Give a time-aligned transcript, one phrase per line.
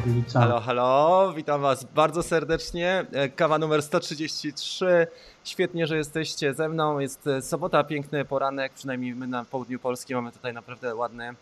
[0.00, 0.40] Pawlica.
[0.40, 3.06] Halo, halo, witam Was bardzo serdecznie.
[3.12, 5.06] E, Kawa numer 133.
[5.44, 6.98] Świetnie, że jesteście ze mną.
[6.98, 11.34] Jest e, sobota, piękny poranek, przynajmniej my na południu Polski mamy tutaj naprawdę ładny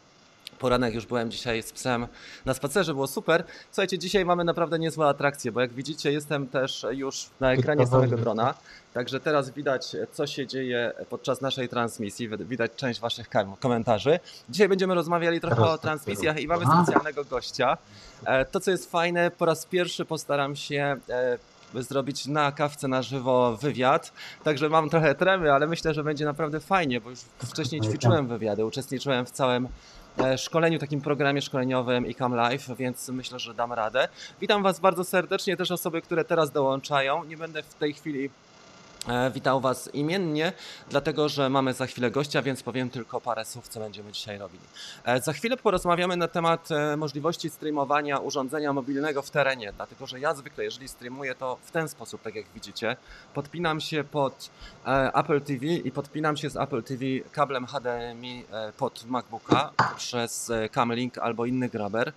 [0.59, 0.95] poranek.
[0.95, 2.07] Już byłem dzisiaj z psem
[2.45, 3.45] na spacerze, było super.
[3.71, 8.17] Słuchajcie, dzisiaj mamy naprawdę niezłe atrakcje, bo jak widzicie jestem też już na ekranie samego
[8.17, 8.55] drona.
[8.95, 12.29] Także teraz widać, co się dzieje podczas naszej transmisji.
[12.29, 13.29] Widać część Waszych
[13.61, 14.21] komentarzy.
[14.49, 17.79] Dzisiaj będziemy rozmawiali trochę o tak transmisjach i mamy specjalnego gościa.
[18.25, 23.03] E, To, co jest fajne, po raz pierwszy postaram się e, zrobić na kawce na
[23.03, 24.13] żywo wywiad.
[24.45, 28.65] Także mam trochę tremy, ale myślę, że będzie naprawdę fajnie, bo już wcześniej ćwiczyłem wywiady,
[28.65, 29.69] uczestniczyłem w całym
[30.37, 34.09] szkoleniu, takim programie szkoleniowym ICAM Live, więc myślę, że dam radę.
[34.41, 37.25] Witam Was bardzo serdecznie, też osoby, które teraz dołączają.
[37.25, 38.31] Nie będę w tej chwili
[39.11, 40.53] e, witał Was imiennie,
[40.91, 44.63] dlatego że mamy za chwilę gościa, więc powiem tylko parę słów, co będziemy dzisiaj robili.
[45.05, 50.21] E, Za chwilę porozmawiamy na temat e, możliwości streamowania urządzenia mobilnego w terenie, dlatego że
[50.21, 52.97] ja zwykle, jeżeli streamuję, to w ten sposób, tak jak widzicie,
[53.35, 54.51] podpinam się pod
[55.15, 58.45] Apple TV i podpinam się z Apple TV kablem HDMI
[58.77, 62.13] pod MacBooka przez Camlink albo inny grabber.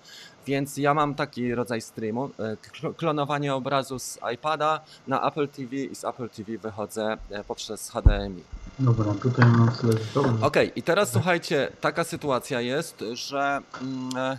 [0.48, 5.76] Więc ja mam taki rodzaj streamu, e, kl- klonowanie obrazu z iPada na Apple TV
[5.76, 8.44] i z Apple TV wychodzę e, poprzez HDMI.
[8.82, 10.46] Dobra, tutaj mam tyle dobrze.
[10.46, 14.38] Okej, i teraz słuchajcie, taka sytuacja jest, że mm,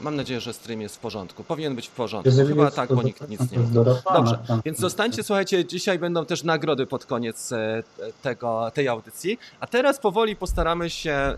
[0.00, 1.44] mam nadzieję, że stream jest w porządku.
[1.44, 2.28] Powinien być w porządku.
[2.28, 3.74] Jeżeli Chyba tak, bo nikt nic nie mówi.
[4.14, 7.82] Dobrze, więc zostańcie, słuchajcie, dzisiaj będą też nagrody pod koniec e,
[8.22, 9.38] tego, tej audycji.
[9.60, 11.36] A teraz powoli postaramy się e,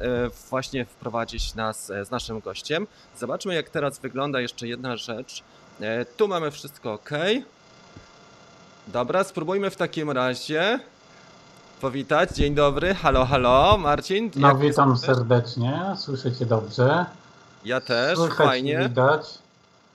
[0.50, 2.86] właśnie wprowadzić nas e, z naszym gościem.
[3.18, 5.42] Zobaczmy, jak teraz wygląda jeszcze jedna rzecz.
[6.16, 7.10] Tu mamy wszystko ok.
[8.88, 10.80] Dobra, spróbujmy w takim razie
[11.78, 12.30] powitać.
[12.30, 14.30] Dzień dobry, halo, halo, Marcin.
[14.36, 15.06] No witam jesteś?
[15.06, 17.06] serdecznie, słyszę cię dobrze.
[17.64, 18.78] Ja też, Słychać fajnie.
[18.78, 19.38] widać.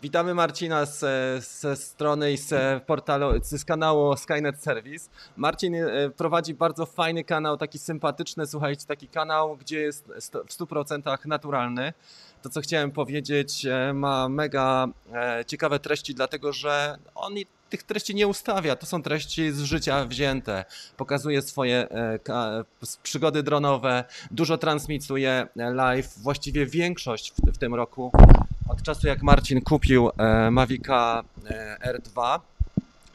[0.04, 1.00] Witamy Marcina z,
[1.46, 5.10] ze strony i z portalu, z kanału Skynet Service.
[5.38, 10.08] Marcin e, prowadzi bardzo fajny kanał, taki sympatyczny, słuchajcie, taki kanał, gdzie jest
[10.48, 11.94] w 100% naturalny.
[12.42, 17.34] To, co chciałem powiedzieć, e, ma mega e, ciekawe treści, dlatego że on
[17.70, 18.76] tych treści nie ustawia.
[18.76, 20.66] To są treści z życia wzięte.
[20.98, 21.88] Pokazuje swoje
[23.04, 26.14] przygody dronowe, dużo transmituje live.
[26.18, 28.12] Właściwie większość w tym roku
[28.70, 32.40] od czasu jak Marcin kupił e, Mavica e, R2,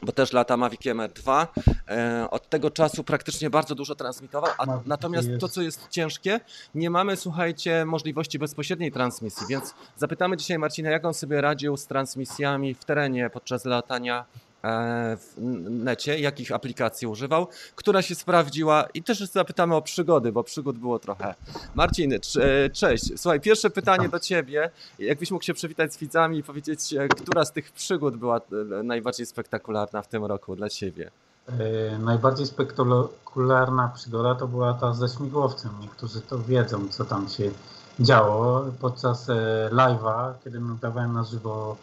[0.01, 1.47] bo też lata Maviciem R2,
[1.87, 6.39] e, od tego czasu praktycznie bardzo dużo transmitował, a natomiast to, co jest ciężkie,
[6.75, 11.87] nie mamy, słuchajcie, możliwości bezpośredniej transmisji, więc zapytamy dzisiaj Marcina, jak on sobie radził z
[11.87, 14.25] transmisjami w terenie podczas latania
[14.63, 15.33] w
[15.69, 20.99] necie, jakich aplikacji używał, która się sprawdziła i też zapytamy o przygody, bo przygód było
[20.99, 21.35] trochę.
[21.75, 22.19] Marcin, e,
[22.69, 23.03] cześć.
[23.15, 24.69] Słuchaj, pierwsze pytanie do ciebie.
[24.99, 28.83] Jakbyś mógł się przywitać z widzami i powiedzieć, e, która z tych przygód była e,
[28.83, 31.11] najbardziej spektakularna w tym roku dla ciebie?
[31.47, 35.71] E, najbardziej spektakularna przygoda to była ta ze śmigłowcem.
[35.81, 37.51] Niektórzy to wiedzą, co tam się
[37.99, 38.65] działo.
[38.79, 41.77] Podczas e, live'a, kiedy nadawałem na żywo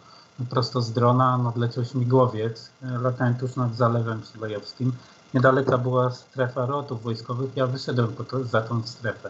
[0.45, 2.69] prosto z drona, nadleciał śmigłowiec.
[2.83, 4.91] E, latałem tuż nad Zalewem Szulejowskim.
[5.33, 7.57] Niedaleka była strefa rotów wojskowych.
[7.57, 9.29] Ja wyszedłem to, za tą strefę.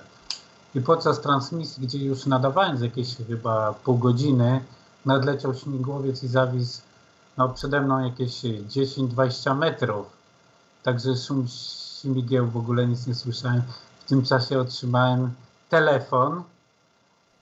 [0.76, 4.64] I podczas transmisji, gdzie już nadawałem jakieś chyba pół godziny,
[5.06, 6.82] nadleciał śmigłowiec i zawisł
[7.38, 10.06] no, przede mną jakieś 10-20 metrów.
[10.84, 11.46] Także szum
[12.02, 13.62] śmigieł, w ogóle nic nie słyszałem.
[14.00, 15.32] W tym czasie otrzymałem
[15.70, 16.44] telefon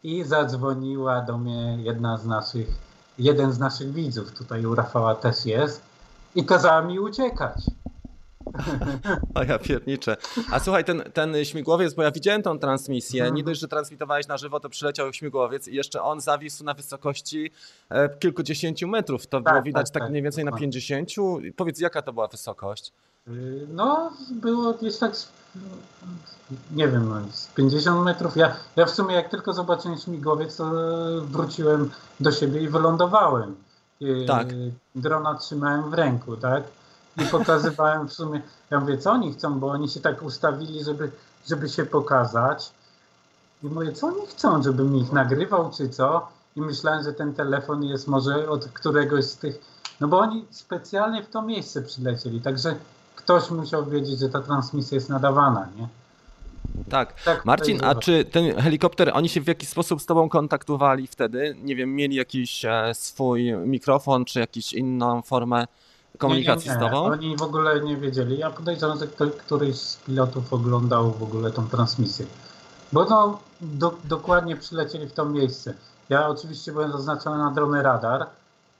[0.03, 2.67] i zadzwoniła do mnie jedna z naszych,
[3.19, 5.81] jeden z naszych widzów, tutaj u Rafała też jest,
[6.35, 7.53] i kazała mi uciekać.
[9.35, 10.17] O ja pierniczę.
[10.51, 13.35] A słuchaj, ten, ten śmigłowiec, bo ja widziałem tą transmisję, Mhm.
[13.35, 17.51] nie dość, że transmitowałeś na żywo, to przyleciał śmigłowiec i jeszcze on zawisł na wysokości
[17.89, 19.27] e, kilkudziesięciu metrów.
[19.27, 20.51] To było Tak, widać tak, tak, tak, mniej więcej na.
[20.51, 21.09] 50.
[21.55, 22.91] Powiedz, jaka to była wysokość?
[23.67, 25.11] No, było gdzieś tak,
[26.71, 28.37] nie wiem, no, z 50 metrów.
[28.37, 30.71] Ja, ja w sumie jak tylko zobaczyłem śmigłowiec, to
[31.21, 33.55] wróciłem do siebie i wylądowałem.
[34.27, 34.47] Tak.
[34.95, 36.63] Drona trzymałem w ręku, tak?
[37.17, 38.41] I pokazywałem w sumie,
[38.71, 41.11] ja mówię, co oni chcą, bo oni się tak ustawili, żeby,
[41.47, 42.71] żeby się pokazać.
[43.63, 46.27] I mówię, co oni chcą, żebym ich nagrywał, czy co?
[46.55, 49.59] I myślałem, że ten telefon jest może od któregoś z tych,
[49.99, 52.75] no bo oni specjalnie w to miejsce przylecieli, także
[53.15, 55.87] ktoś musiał wiedzieć, że ta transmisja jest nadawana, nie?
[56.89, 57.23] Tak.
[57.23, 61.55] Tak Marcin, a czy ten helikopter, oni się w jakiś sposób z tobą kontaktowali wtedy?
[61.63, 65.65] Nie wiem, mieli jakiś e, swój mikrofon, czy jakąś inną formę
[66.17, 66.87] komunikacji nie, nie, nie.
[66.87, 67.05] z tobą?
[67.05, 68.37] Oni w ogóle nie wiedzieli.
[68.37, 69.07] Ja podejrzewam, że
[69.37, 72.25] któryś z pilotów oglądał w ogóle tą transmisję.
[72.93, 75.73] Bo no, do, dokładnie przylecieli w to miejsce.
[76.09, 78.25] Ja oczywiście byłem zaznaczony na drony radar,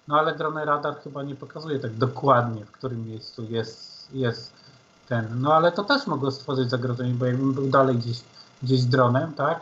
[0.08, 4.54] no ale drony radar chyba nie pokazuje tak dokładnie, w którym miejscu jest, jest
[5.10, 5.42] ten.
[5.42, 8.18] No ale to też mogło stworzyć zagrożenie, bo jakbym był dalej gdzieś,
[8.64, 9.62] gdzieś dronem, tak?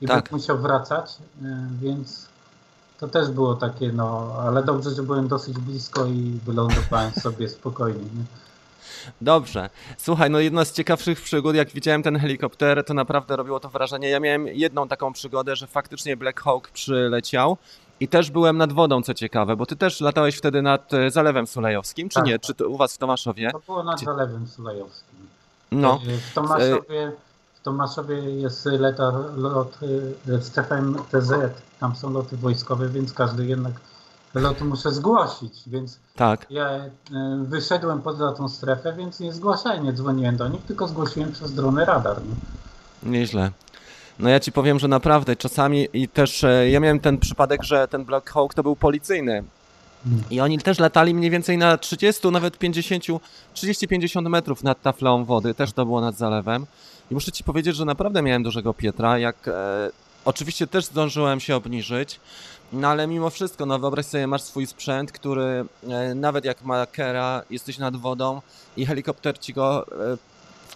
[0.00, 0.24] I Tak.
[0.30, 1.44] bym musiał wracać, y,
[1.80, 2.26] więc
[3.00, 8.00] to też było takie, no, ale dobrze, że byłem dosyć blisko i wylądowałem sobie spokojnie.
[8.02, 8.24] Nie?
[9.20, 9.70] Dobrze.
[9.98, 14.08] Słuchaj, no jedna z ciekawszych przygód, jak widziałem ten helikopter, to naprawdę robiło to wrażenie.
[14.08, 17.56] Ja miałem jedną taką przygodę, że faktycznie Black Hawk przyleciał
[18.00, 21.46] i też byłem nad wodą, co ciekawe, bo ty też latałeś wtedy nad e, Zalewem
[21.46, 22.32] Sulejowskim, czy Tak, nie?
[22.32, 22.42] tak.
[22.42, 23.50] Czy to u was w Tomaszowie?
[23.52, 25.18] To było nad Gdzie- Zalewem Sulejowskim.
[25.72, 27.12] No, Y, W Tomaszowie,
[27.54, 29.78] w Tomaszowie jest letar, lot
[30.40, 31.32] strefem TZ,
[31.80, 33.72] tam są loty wojskowe, więc każdy jednak
[34.34, 36.46] lot muszę zgłosić, więc tak.
[36.50, 36.70] ja
[37.42, 41.84] wyszedłem poza tą strefę, więc nie zgłaszałem, nie dzwoniłem do nich, tylko zgłosiłem przez drony
[41.84, 42.16] radar.
[42.24, 43.10] Nie?
[43.10, 43.50] Nieźle.
[44.20, 47.88] No ja ci powiem, że naprawdę czasami i też e, ja miałem ten przypadek, że
[47.88, 49.44] ten Black Hawk to był policyjny.
[50.30, 53.04] I oni też latali mniej więcej na 30, nawet 50,
[53.54, 56.66] 30-50 metrów nad taflą wody, też to było nad zalewem.
[57.10, 59.90] I muszę ci powiedzieć, że naprawdę miałem dużego Pietra, jak e,
[60.24, 62.20] oczywiście też zdążyłem się obniżyć,
[62.72, 66.86] no ale mimo wszystko, no wyobraź sobie, masz swój sprzęt, który e, nawet jak ma
[66.86, 68.40] kera, jesteś nad wodą
[68.76, 70.16] i helikopter ci go e,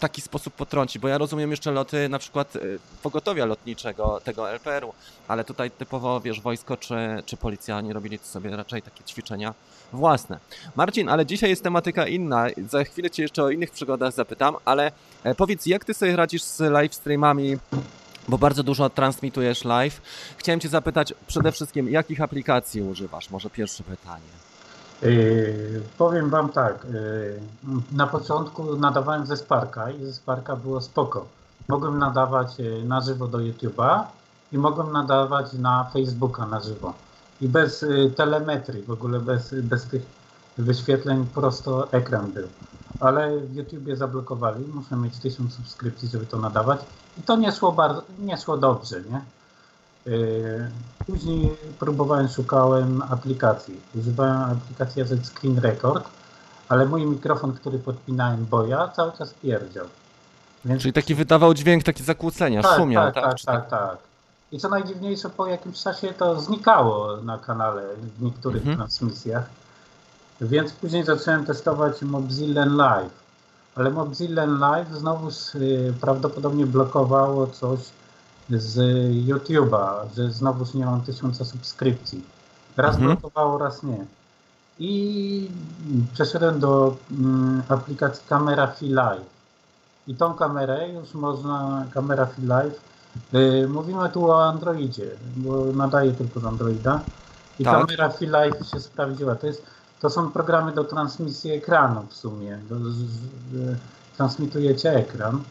[0.05, 2.59] taki sposób potrąci, bo ja rozumiem jeszcze loty na przykład e,
[3.03, 4.93] pogotowia lotniczego, tego LPR-u,
[5.27, 9.53] ale tutaj typowo, wiesz, wojsko czy, czy policja nie robili sobie raczej takie ćwiczenia
[9.93, 10.39] własne.
[10.75, 12.47] Marcin, ale dzisiaj jest tematyka inna.
[12.69, 14.91] Za chwilę Cię jeszcze o innych przygodach zapytam, ale
[15.23, 17.57] e, powiedz, jak Ty sobie radzisz z live streamami,
[18.27, 20.01] bo bardzo dużo transmitujesz live.
[20.37, 23.29] Chciałem Cię zapytać przede wszystkim, jakich aplikacji używasz?
[23.29, 24.44] Może pierwsze pytanie.
[25.01, 27.39] Yy, powiem Wam tak, yy,
[27.91, 31.25] na początku nadawałem ze Sparka i ze Sparka było spoko.
[31.67, 34.03] Mogłem nadawać yy, na żywo do YouTube'a
[34.51, 36.93] i mogłem nadawać na Facebooka na żywo.
[37.41, 40.01] I bez telemetrii, w ogóle bez, bez tych
[40.57, 42.47] wyświetleń, prosto ekran był.
[42.99, 46.79] Ale w YouTubie zablokowali, muszę mieć 1000 subskrypcji, żeby to nadawać.
[47.17, 49.21] I to nie szło bardzo, nie szło dobrze, nie?
[50.05, 50.69] Yy,
[51.07, 53.81] Później próbowałem, szukałem aplikacji.
[53.95, 56.05] Używałem aplikacji Z Screen Record,
[56.69, 59.85] ale mój mikrofon, który podpinałem boja, cały czas pierdział.
[60.65, 63.23] Więc Czyli taki wydawał dźwięk, takie zakłócenia, tak, szumiał, tak, tak?
[63.23, 63.97] tak, Czy tak, tak.
[64.51, 67.83] I co najdziwniejsze, po jakimś czasie to znikało na kanale
[68.17, 68.77] w niektórych Mhm.
[68.77, 69.49] transmisjach.
[70.41, 73.13] Więc później zacząłem testować Mobzilla Live.
[73.75, 77.79] Ale Mobzilla Live znowu y, prawdopodobnie blokowało coś
[78.49, 78.77] z
[79.27, 82.23] YouTube'a, że znowuż nie mam tysiąca subskrypcji.
[82.77, 83.11] Raz Mhm.
[83.17, 84.05] blokowało, raz nie.
[84.79, 85.49] I
[86.13, 89.35] przeszedłem do mm, aplikacji Camera Fi Live.
[90.07, 92.79] I tą kamerę już można, kamera Fi Live,
[93.33, 97.01] y, mówimy tu o Androidzie, bo nadaje tylko z Androida.
[97.59, 97.73] I Tak.
[97.81, 99.35] kamera Fi Live się sprawdziła.
[99.35, 99.63] To, jest,
[100.01, 102.59] to są programy do transmisji ekranu w sumie.
[102.69, 103.77] Do, z, z,
[104.17, 105.43] transmitujecie ekran.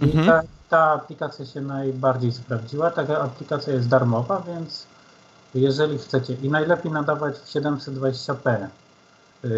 [0.00, 0.26] I Mhm.
[0.26, 2.90] ta, ta aplikacja się najbardziej sprawdziła.
[2.90, 4.86] Taka aplikacja jest darmowa, więc
[5.54, 8.66] jeżeli chcecie i najlepiej nadawać w 720p.
[9.44, 9.50] Yy,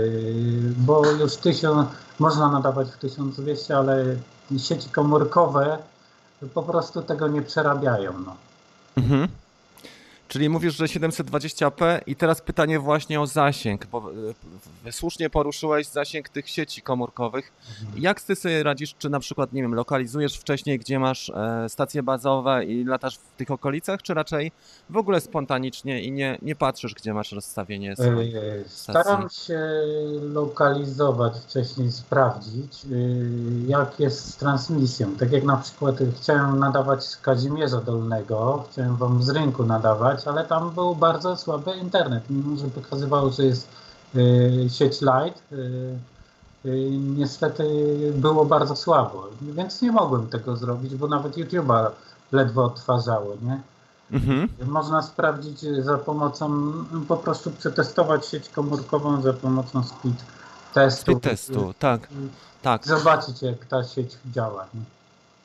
[0.77, 1.89] bo już 1000,
[2.19, 4.05] można nadawać w 1200, ale
[4.59, 5.79] sieci komórkowe
[6.55, 8.13] po prostu tego nie przerabiają.
[8.27, 8.37] No.
[8.97, 9.29] Mhm.
[10.29, 14.11] Czyli mówisz, że 720p i teraz pytanie właśnie o zasięg, bo
[14.87, 17.53] e, słusznie poruszyłeś zasięg tych sieci komórkowych.
[17.97, 22.03] Jak ty sobie radzisz, czy na przykład, nie wiem, lokalizujesz wcześniej, gdzie masz e, stacje
[22.03, 24.53] bazowe i latasz w tych okolicach, czy raczej
[24.91, 28.35] w ogóle spontanicznie i nie, nie patrzysz, gdzie masz rozstawienie swoich?
[28.35, 29.61] Yy, Staram się
[30.23, 32.99] lokalizować wcześniej, sprawdzić, yy,
[33.67, 35.17] jak jest z transmisją.
[35.17, 40.18] Tak jak na przykład yy, chciałem nadawać z Kazimierza Dolnego, chciałem wam z rynku nadawać,
[40.27, 42.25] ale tam był bardzo słaby internet.
[42.31, 43.69] Mimo, że pokazywało, że jest
[44.15, 45.99] yy, sieć light, yy,
[46.65, 47.65] yy, niestety
[48.15, 51.91] było bardzo słabo, więc nie mogłem tego zrobić, bo nawet YouTube'a
[52.33, 53.61] ledwo odtwarzało, nie?
[54.13, 54.49] Mhm.
[54.67, 56.73] Można sprawdzić za pomocą,
[57.09, 60.25] po prostu przetestować sieć komórkową za pomocą speed
[60.75, 61.03] testu.
[61.03, 62.09] Speed testu, tak,
[62.63, 62.87] tak.
[62.87, 64.67] Zobaczyć jak ta sieć działa.
[64.75, 64.98] nie?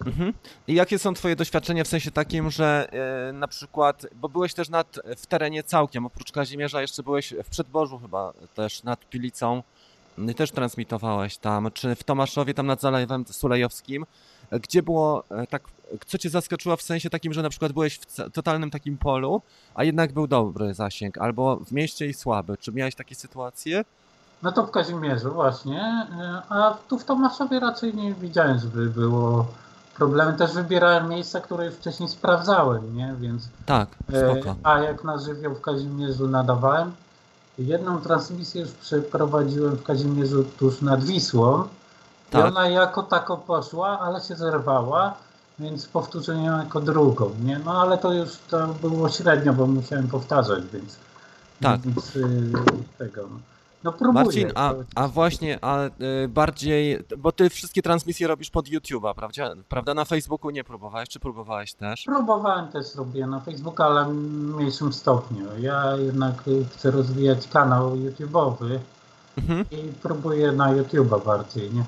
[0.05, 0.33] Mhm.
[0.67, 2.89] I jakie są twoje doświadczenia w sensie takim, że
[3.29, 7.49] e, na przykład, bo byłeś też nad, w terenie całkiem, oprócz Kazimierza jeszcze byłeś w
[7.49, 9.63] Przedborzu chyba też nad Pilicą
[10.17, 14.05] i też transmitowałeś tam, czy w Tomaszowie tam nad Zalewem Sulejowskim,
[14.51, 15.63] e, gdzie było e, tak,
[16.05, 19.41] co cię zaskoczyło w sensie takim, że na przykład byłeś w totalnym takim polu,
[19.75, 22.57] a jednak był dobry zasięg, albo w mieście i słaby.
[22.57, 23.85] Czy miałeś takie sytuacje?
[24.43, 26.07] No to w Kazimierzu właśnie,
[26.49, 29.47] y, a tu w Tomaszowie raczej nie widziałem, żeby było
[29.95, 30.33] problemy.
[30.33, 33.15] Też wybierałem miejsca, które już wcześniej sprawdzałem, nie?
[33.19, 34.55] Więc Tak, e, spoko.
[34.63, 36.91] a jak na żywioł w Kazimierzu nadawałem,
[37.57, 41.63] jedną transmisję już przeprowadziłem w Kazimierzu tuż nad Wisłą.
[41.63, 42.45] I Tak.
[42.45, 45.13] ona jako tako poszła, ale się zerwała,
[45.59, 47.59] więc powtórzyłem ją jako drugą, nie?
[47.59, 50.95] No ale to już to było średnio, bo musiałem powtarzać, więc...
[51.61, 51.81] Tak.
[51.81, 52.51] Więc y,
[52.97, 53.21] tego...
[53.83, 53.93] no.
[53.93, 54.23] Próbuję.
[54.25, 55.85] Marcin, a, a właśnie, a
[56.23, 59.53] y, bardziej, bo ty wszystkie transmisje robisz pod YouTube'a, prawda?
[59.69, 59.93] Prawda?
[59.93, 62.03] Na Facebooku nie próbowałeś, czy próbowałeś też?
[62.05, 65.45] Próbowałem też robię na Facebooka, ale w mniejszym stopniu.
[65.59, 68.79] Ja jednak y, chcę rozwijać kanał YouTube'owy
[69.37, 69.65] Mhm.
[69.71, 71.83] i próbuję na YouTube'a bardziej, nie?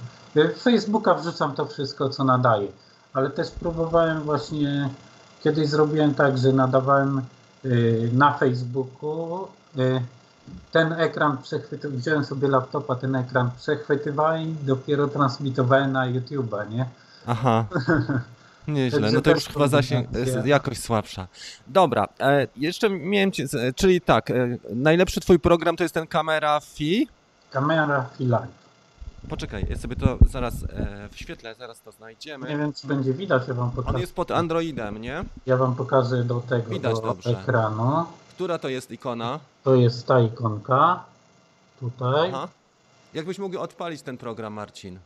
[0.54, 2.68] W Facebooka wrzucam to wszystko, co nadaję,
[3.14, 4.90] ale też próbowałem właśnie,
[5.44, 7.22] kiedyś zrobiłem tak, że nadawałem
[7.66, 9.48] y, na Facebooku,
[9.78, 10.02] y,
[10.72, 16.86] ten ekran przechwytywałem, wziąłem sobie laptopa, ten ekran przechwytywałem i dopiero transmitowałem na YouTube'a, nie?
[17.28, 17.66] Aha.
[18.68, 20.36] Nieźle, no to już chyba zasięg, kombinacja.
[20.36, 21.28] jest jakoś słabsza.
[21.68, 26.60] Dobra, e, jeszcze miałem cię, czyli tak, e, najlepszy twój program to jest ten Camera
[26.60, 27.08] Fi.
[27.52, 28.48] Kamera i live.
[29.30, 32.48] Poczekaj, ja sobie to zaraz e, wyświetlę, zaraz to Nie znajdziemy.
[32.48, 34.00] wiem, czy będzie widać, ja wam On pokażę.
[34.00, 35.24] jest pod Androidem, nie?
[35.46, 37.30] Ja wam pokażę do tego Widać do dobrze.
[37.30, 38.06] ekranu.
[38.36, 39.40] Która to jest ikona?
[39.64, 41.04] To jest ta ikonka.
[41.80, 42.32] Tutaj.
[42.34, 42.48] Aha.
[43.14, 45.00] Jakbyś mógł odpalić ten program, Marcin?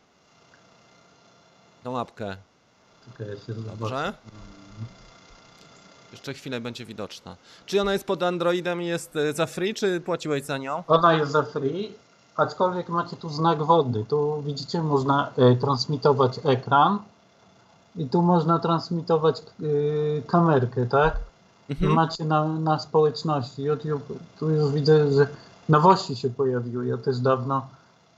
[1.84, 2.36] Tą łapkę.
[3.06, 3.76] Czekaj, ja się zobaczę.
[3.78, 4.12] Dobrze?
[6.12, 7.36] Jeszcze chwilę będzie widoczna.
[7.66, 10.82] Czy ona jest pod Androidem i jest e, za free, czy płaciłeś za nią?
[10.88, 11.92] Ona jest za free,
[12.36, 14.04] aczkolwiek macie tu znak wody.
[14.08, 16.98] Tu widzicie, można e, transmitować ekran
[17.96, 19.42] i tu można transmitować e,
[20.22, 21.16] kamerkę, tak?
[21.70, 21.92] Mhm.
[21.92, 23.62] macie na, na społeczności.
[23.62, 25.26] YouTube, tu już widzę, że
[25.68, 26.86] nowości się pojawiły.
[26.86, 27.66] Ja też dawno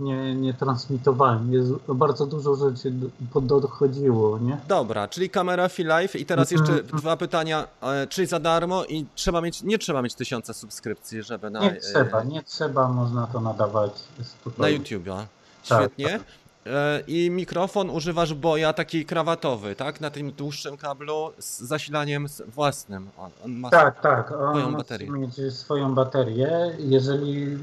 [0.00, 1.52] nie, nie transmitowałem.
[1.52, 3.06] Jest bardzo dużo rzeczy do-
[3.50, 4.60] podchodziło, nie?
[4.68, 6.98] Dobra, czyli kamera Fi Live i teraz jeszcze Mhm.
[7.00, 7.64] dwa pytania.
[7.82, 11.70] E, Czy za darmo i trzeba mieć, nie trzeba mieć tysiąca subskrypcji, żeby na, Nie
[11.72, 14.78] e, trzeba, nie trzeba, można to nadawać na spokojnie.
[14.80, 15.24] YouTube'a.
[15.68, 16.20] Tak, Świetnie.
[16.66, 20.00] E, I mikrofon używasz boja taki krawatowy, tak?
[20.00, 23.08] Na tym dłuższym kablu z zasilaniem własnym.
[23.18, 24.26] On, on ma Tak, tak.
[24.28, 25.10] Swoją On baterię.
[25.10, 27.56] musi mieć swoją baterię, jeżeli y,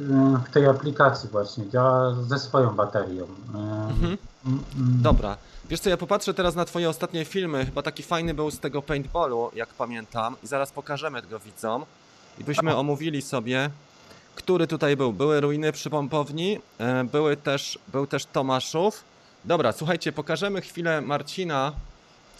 [0.47, 3.23] w tej aplikacji właśnie działa ze swoją baterią.
[3.23, 3.27] Y,
[3.57, 4.17] Mhm.
[4.45, 5.01] mm, mm.
[5.01, 5.37] Dobra.
[5.69, 7.65] Wiesz co, ja popatrzę teraz na twoje ostatnie filmy.
[7.65, 10.35] Chyba taki fajny był z tego paintballu, jak pamiętam.
[10.43, 11.85] I zaraz pokażemy go widzom.
[12.39, 13.69] I byśmy omówili sobie,
[14.39, 15.13] który tutaj był.
[15.13, 19.03] Były ruiny przy pompowni, e, były też, był też Tomaszów.
[19.45, 21.73] Dobra, słuchajcie, pokażemy chwilę Marcina.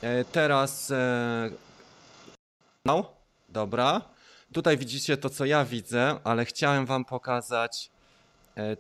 [0.01, 0.91] E, Teraz...
[0.91, 1.49] e,
[2.85, 3.11] No,
[3.49, 4.01] dobra.
[4.53, 7.91] Tutaj widzicie to, co ja widzę, ale chciałem wam pokazać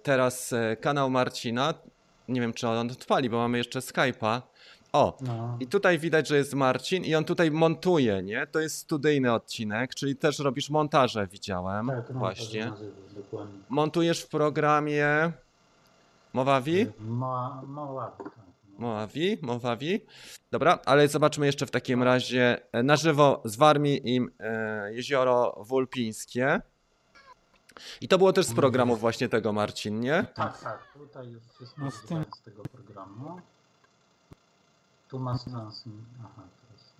[0.03, 1.73] teraz kanał Marcina.
[2.27, 4.41] Nie wiem, czy on odpali, bo mamy jeszcze Skype'a.
[4.93, 5.57] O, No.
[5.59, 8.47] i tutaj widać, że jest Marcin i on tutaj montuje, nie?
[8.47, 11.87] To jest studyjny odcinek, czyli też robisz montaże, widziałem.
[11.87, 12.71] Tak, no, Właśnie.
[13.15, 13.59] dokładnie.
[13.69, 15.31] Montujesz w programie
[16.33, 16.85] Mowavi?
[16.99, 18.33] Mo, Moabi, tak.
[18.37, 18.43] no.
[18.87, 20.01] Mowavi, Mowavi.
[20.51, 25.55] Dobra, ale zobaczmy jeszcze w takim razie e, na żywo z Warmii i e, Jezioro
[25.63, 26.61] Wulpińskie.
[28.01, 30.25] I to było też z programu właśnie tego Marcin, nie?
[30.35, 30.93] Tak, tak.
[30.93, 33.41] Tutaj już wszystko No z tego programu.
[35.09, 35.95] Tu masz transmit.
[36.19, 36.93] Aha, teraz.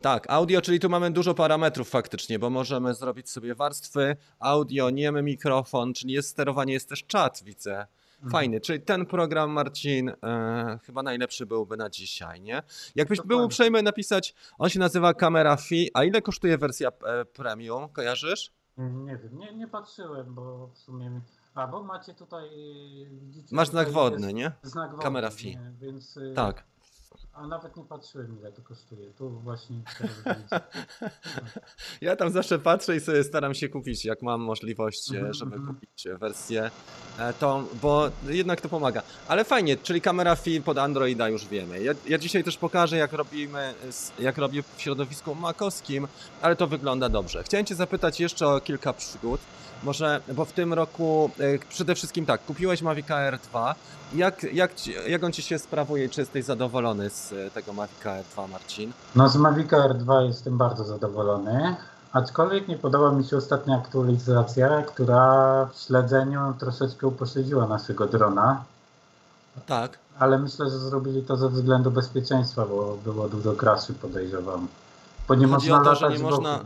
[0.00, 5.22] Tak, audio, czyli tu mamy dużo parametrów faktycznie, bo możemy zrobić sobie warstwy, audio, niemy
[5.22, 7.86] mikrofon, czyli jest sterowanie, jest też czat, widzę.
[8.30, 12.62] Fajny, czyli ten program, Marcin, e, chyba najlepszy byłby na dzisiaj, nie?
[12.94, 13.46] Jakbyś był Dokładnie.
[13.46, 18.50] uprzejmy napisać, on się nazywa Camera Fi, a ile kosztuje wersja e, premium, kojarzysz?
[18.78, 21.10] Nie wiem, nie, nie patrzyłem, bo w sumie.
[21.10, 21.20] mi-
[21.54, 22.50] A bo macie tutaj.
[23.10, 24.52] Widzicie, Masz znak tutaj wodny, jest nie?
[24.62, 25.58] Znak wodny, Kamera fi.
[25.80, 26.16] Więc.
[26.16, 26.64] y, Tak.
[27.32, 29.10] A nawet nie patrzyłem, ile to kosztuje.
[29.12, 29.76] Tu właśnie.
[32.00, 35.56] Ja tam zawsze patrzę i sobie staram się kupić, jak mam możliwość, e, Mhm, żeby
[35.56, 35.74] mhm.
[35.74, 36.70] kupić wersję
[37.18, 39.02] e, tą, bo jednak to pomaga.
[39.28, 41.82] Ale fajnie, czyli kamera film pod Androida już wiemy.
[41.82, 43.74] Ja, ja dzisiaj też pokażę, jak robimy,
[44.18, 46.08] jak robię w środowisku makowskim,
[46.42, 47.42] ale to wygląda dobrze.
[47.42, 49.40] Chciałem Cię zapytać jeszcze o kilka przygód.
[49.82, 53.74] Może, bo w tym roku e, przede wszystkim tak, kupiłeś Mavic Air 2.
[54.14, 56.08] Jak, jak, jak on Ci się sprawuje?
[56.08, 58.92] Czy jesteś zadowolony z e, tego Mavic Air 2, Marcin?
[59.14, 61.76] No z Mavica R2 jestem bardzo zadowolony.
[62.12, 68.64] Aczkolwiek nie podoba mi się ostatnia aktualizacja, która w śledzeniu troszeczkę upośledziła naszego drona.
[69.66, 69.98] Tak.
[70.18, 74.68] Ale myślę, że zrobili to ze względu bezpieczeństwa, bo było dużo kraszy, podejrzewam.
[75.28, 76.60] Bo nie Chodzi można to, że nie można-.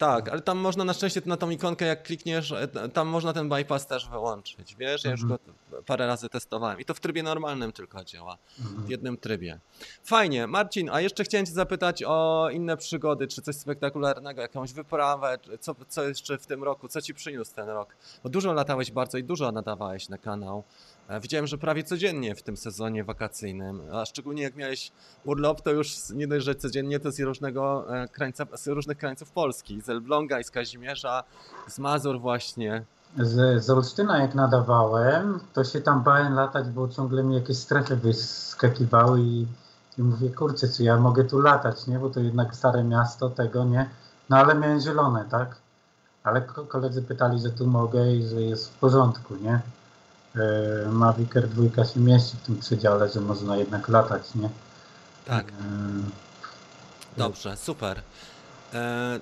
[0.00, 3.48] Tak, ale tam można na szczęście na tą ikonkę, jak klikniesz, e, tam można ten
[3.48, 4.76] bypass też wyłączyć.
[4.78, 5.84] Wiesz, ja już go Mhm.
[5.84, 8.38] parę razy testowałem i to w trybie normalnym tylko działa.
[8.60, 8.86] Mhm.
[8.86, 9.60] W jednym trybie.
[10.04, 10.46] Fajnie.
[10.46, 15.74] Marcin, a jeszcze chciałem Cię zapytać o inne przygody, czy coś spektakularnego, jakąś wyprawę, co,
[15.88, 17.96] co jeszcze w tym roku, co Ci przyniósł ten rok?
[18.22, 20.64] Bo dużo latałeś bardzo i dużo nadawałeś na kanał.
[21.18, 24.92] Widziałem, że prawie codziennie w tym sezonie wakacyjnym, a szczególnie jak miałeś
[25.24, 29.30] urlop, to już nie dość, że codziennie to z różnego e, krańca, z różnych krańców
[29.30, 31.24] Polski, z Elbląga i z Kazimierza,
[31.68, 32.84] z Mazur właśnie.
[33.18, 37.96] Z, z Olsztyna jak nadawałem, to się tam bałem latać, bo ciągle mi jakieś strefy
[37.96, 39.46] wyskakiwały i,
[39.98, 41.98] i mówię, kurczę, czy ja mogę tu latać, nie?
[41.98, 43.88] Bo to jednak stare miasto, tego, nie?
[44.30, 45.56] No ale miałem zielone, tak?
[46.24, 49.60] Ale ko- koledzy pytali, że tu mogę i że jest w porządku, nie?
[50.36, 54.48] E, Mavic Air 2 się mieści w tym przedziale, że można jednak latać, nie?
[55.26, 55.48] Tak.
[55.48, 55.52] E,
[57.16, 57.98] Dobrze, super.
[58.74, 59.20] E,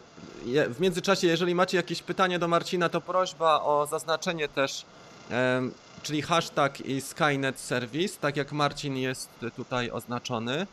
[0.71, 4.85] W międzyczasie, jeżeli macie jakieś pytanie do Marcina, to prośba o zaznaczenie też,
[5.31, 5.73] em,
[6.03, 10.67] czyli hashtag i Skynet Service, tak jak Marcin jest tutaj oznaczony,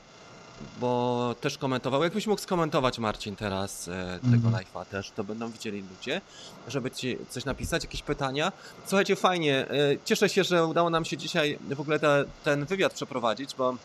[0.79, 2.03] bo też komentował.
[2.03, 4.53] Jakbyś mógł skomentować Marcin teraz e, tego Mhm.
[4.65, 6.21] live'a też, to będą widzieli ludzie,
[6.67, 8.51] żeby ci coś napisać, jakieś pytania.
[8.85, 9.67] Słuchajcie, fajnie.
[9.69, 13.75] e, Cieszę się, że udało nam się dzisiaj w ogóle te, ten wywiad przeprowadzić, bo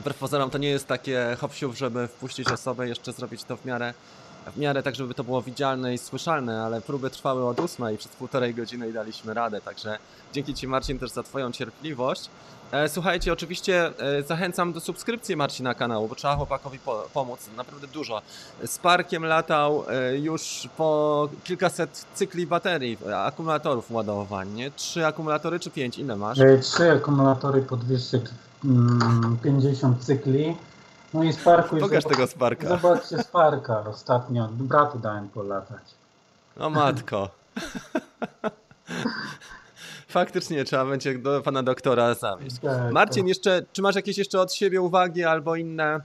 [0.00, 3.64] wbrew pozorom to nie jest takie hop siup, żeby wpuścić osobę, jeszcze zrobić to w
[3.64, 3.94] miarę,
[4.54, 8.12] w miarę tak, żeby to było widzialne i słyszalne, ale próby trwały od ósmej przez
[8.12, 9.98] półtorej godziny i daliśmy radę, także
[10.32, 12.28] dzięki Ci Marcin też za Twoją cierpliwość.
[12.72, 17.86] E, Słuchajcie, oczywiście e, zachęcam do subskrypcji Marcina kanału, bo trzeba chłopakowi po pomóc, naprawdę
[17.86, 18.22] dużo.
[18.66, 24.70] Z Parkiem latał e, już po kilkaset cykli baterii, akumulatorów ładowań, nie?
[24.70, 25.98] Trzy akumulatory czy pięć?
[25.98, 26.38] Ile masz?
[26.60, 30.56] Trzy akumulatory po 250 cykli.
[31.14, 32.68] No i Sparku Pokaż tego Sparka.
[32.68, 34.48] Zobaczcie Sparka ostatnio.
[34.52, 35.82] Bratu dałem polatać.
[36.58, 37.28] O matko.
[40.12, 42.58] Faktycznie trzeba będzie do pana doktora zawieźć.
[42.58, 46.00] Tak, Marcin, jeszcze, czy masz jakieś jeszcze od siebie uwagi albo inne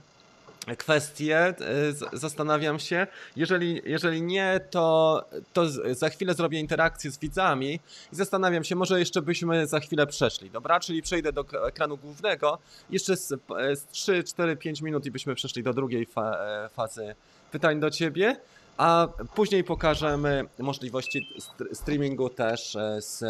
[0.77, 1.53] kwestie?
[1.91, 3.07] Z- Zastanawiam się.
[3.35, 7.73] Jeżeli, jeżeli nie, to, to za chwilę zrobię interakcję z widzami
[8.13, 10.79] i zastanawiam się, może jeszcze byśmy za chwilę przeszli, dobra?
[10.79, 12.57] Czyli przejdę do ekranu głównego,
[12.89, 13.27] jeszcze z,
[13.75, 17.15] z 3, 4, 5 minut i byśmy przeszli do drugiej fa e, fazy
[17.51, 18.37] pytań do ciebie.
[18.77, 23.23] A później pokażemy możliwości st- streamingu też e, z,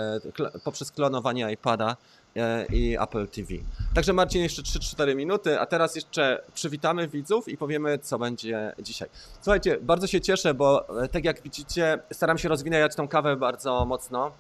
[0.64, 1.98] poprzez klonowanie iPada
[2.36, 3.54] e, i Apple TV.
[3.96, 9.10] Także Marcin, jeszcze 3-4 minuty, a teraz jeszcze przywitamy widzów i powiemy, co będzie dzisiaj.
[9.42, 13.86] Słuchajcie, bardzo się cieszę, bo e, tak jak widzicie, staram się rozwijać tą kawę bardzo
[13.86, 14.32] mocno.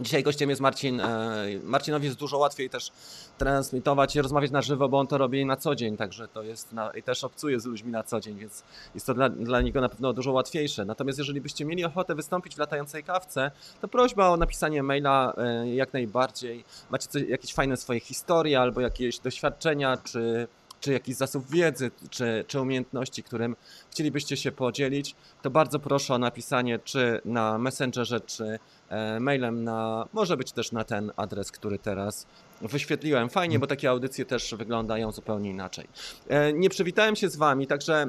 [0.00, 1.00] Dzisiaj gościem jest Marcin.
[1.00, 2.92] e, Marcinowi jest dużo łatwiej też
[3.38, 6.72] transmitować i rozmawiać na żywo, bo on to robi na co dzień, także to jest
[6.72, 8.62] na, i też obcuje z ludźmi na co dzień, więc
[8.94, 10.84] jest to dla, dla niego na pewno dużo łatwiejsze.
[10.84, 15.74] Natomiast jeżeli byście mieli ochotę wystąpić w latającej kawce, to prośba o napisanie maila e,
[15.74, 16.64] jak najbardziej.
[16.90, 20.48] Macie jakieś fajne swoje historie albo jakieś doświadczenia, czy,
[20.80, 23.56] czy jakiś zasób wiedzy, czy, czy umiejętności, którym
[23.90, 30.08] chcielibyście się podzielić, to bardzo proszę o napisanie czy na Messengerze, czy e, mailem na,
[30.12, 32.26] może być też na ten adres, który teraz
[32.60, 33.28] wyświetliłem.
[33.28, 35.88] Fajnie, bo takie audycje też wyglądają zupełnie inaczej.
[36.28, 38.06] E, Nie przywitałem się z Wami, także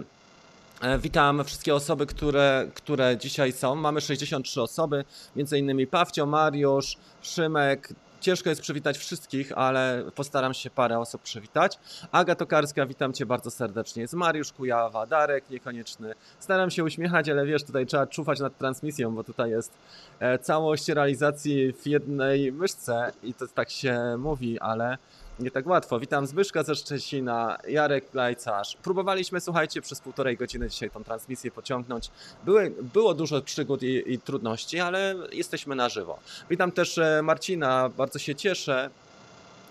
[0.81, 3.75] e, witam wszystkie osoby, które, które dzisiaj są.
[3.75, 5.05] Mamy 63 osoby,
[5.35, 7.93] między innymi Pawcio, Mariusz, Szymek.
[8.19, 11.79] Ciężko jest przywitać wszystkich, ale postaram się parę osób przywitać.
[12.11, 14.01] Aga Tokarska, witam Cię bardzo serdecznie.
[14.01, 16.13] Jest Mariusz Kujawa, Darek Niekonieczny.
[16.39, 19.73] Staram się uśmiechać, ale wiesz, tutaj trzeba czuwać nad transmisją, bo tutaj jest
[20.19, 24.97] e, całość realizacji w jednej myszce i to tak się mówi, ale
[25.39, 25.99] nie tak łatwo.
[25.99, 28.77] Witam Zbyszka ze Szczecina, Jarek Plajcarz.
[28.83, 32.11] Próbowaliśmy, słuchajcie, przez półtorej godziny dzisiaj tą transmisję pociągnąć.
[32.45, 36.19] Były, było dużo przygód i, i trudności, ale jesteśmy na żywo.
[36.49, 38.89] Witam też e, Marcina, bardzo się cieszę.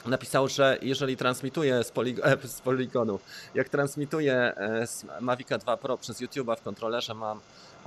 [0.07, 3.19] Napisał, że jeżeli transmituje z, polig e, z poligonu,
[3.55, 7.41] jak transmituję e, z Mavica 2 Pro przez YouTube'a w kontrolerze mam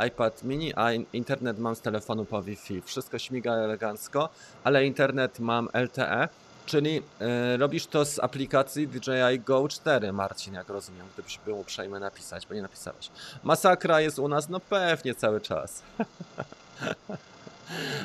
[0.08, 2.82] iPad mini, a in- internet mam z telefonu po Wi-Fi.
[2.82, 4.30] Wszystko śmiga elegancko,
[4.63, 6.28] ale internet mam LTE,
[6.65, 12.00] czyli e, robisz to z aplikacji DJI Go 4, Marcin, jak rozumiem, gdybyś był uprzejmy
[12.00, 13.10] napisać, bo nie napisałeś.
[13.43, 15.82] Masakra jest u nas, no pewnie cały czas.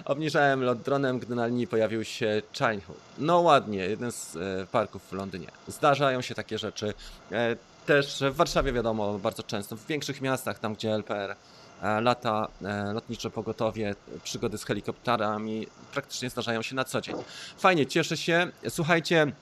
[0.05, 2.99] Obniżałem lot dronem, gdy na linii pojawił się Childhood.
[3.19, 5.49] No ładnie, jeden z e, parków w Londynie.
[5.69, 6.95] Zdarzają się takie rzeczy.
[7.33, 11.37] E, też w Warszawie wiadomo bardzo często, w większych miastach, tam gdzie LPR
[12.01, 13.95] lata, e, lotnicze pogotowie,
[14.25, 17.17] przygody z helikopterami praktycznie zdarzają się na co dzień.
[17.59, 18.47] Fajnie, cieszę się.
[18.69, 19.33] Słuchajcie,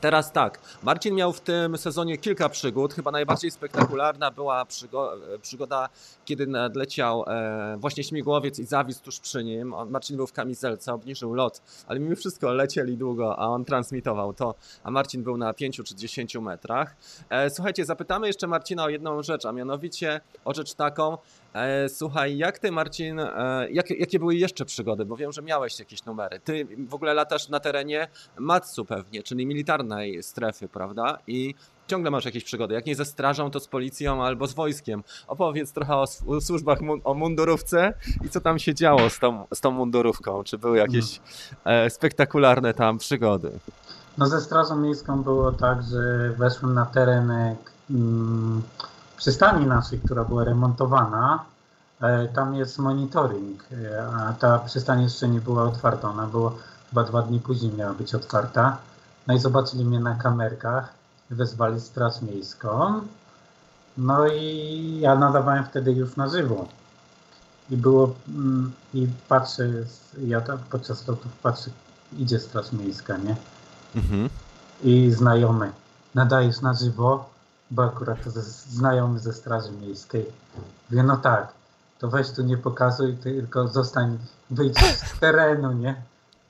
[0.00, 2.94] Teraz tak, Marcin miał w tym sezonie kilka przygód.
[2.94, 5.88] Chyba najbardziej spektakularna była przygo przygoda,
[6.24, 9.74] kiedy nadleciał e, właśnie śmigłowiec i zawisł tuż przy nim.
[9.88, 14.54] Marcin był w kamizelce, obniżył lot, ale mimo wszystko lecieli długo, a on transmitował to,
[14.84, 16.96] a Marcin był na 5 czy 10 metrach.
[17.30, 21.18] E, słuchajcie, zapytamy jeszcze Marcina o jedną rzecz, a mianowicie o rzecz taką,
[21.54, 25.04] E, słuchaj, jak ty Marcin, e, jak, jakie były jeszcze przygody?
[25.04, 26.40] Bo wiem, że miałeś jakieś numery.
[26.40, 28.08] Ty w ogóle latasz na terenie
[28.38, 31.18] Matsu pewnie, czyli militarnej strefy, prawda?
[31.26, 31.54] I
[31.86, 32.74] ciągle masz jakieś przygody.
[32.74, 35.02] Jak nie ze strażą, to z policją albo z wojskiem.
[35.26, 39.60] Opowiedz trochę o, o służbach, o mundurówce i co tam się działo z tą, z
[39.60, 40.44] tą mundurówką.
[40.44, 41.20] Czy były jakieś
[41.64, 43.50] e, spektakularne tam przygody?
[44.18, 47.32] No ze strażą miejską było tak, że weszłem na teren
[47.90, 48.62] mm,
[49.20, 51.44] przystani naszej, która była remontowana,
[52.00, 56.08] e, tam jest monitoring, e, a ta przystań jeszcze nie była otwarta.
[56.08, 56.52] Ona była
[56.90, 58.76] chyba dwa dni później miała być otwarta.
[59.26, 60.92] No i zobaczyli mnie na kamerkach,
[61.30, 63.00] wezwali straż miejską.
[63.98, 66.68] No i ja nadawałem wtedy już na żywo.
[67.70, 69.68] I było, mm, i patrzę,
[70.26, 71.70] ja tam podczas lotów patrzę,
[72.18, 73.36] idzie straż miejska, nie?
[73.96, 74.28] Mhm.
[74.82, 75.72] I znajomy,
[76.14, 77.30] nadajesz na żywo,
[77.70, 78.30] bo akurat to
[78.68, 80.26] znajomy ze Straży Miejskiej.
[80.90, 81.52] Wie, no tak,
[81.98, 84.18] to weź tu nie pokazuj, tylko zostań,
[84.50, 86.02] wyjdź z terenu, nie?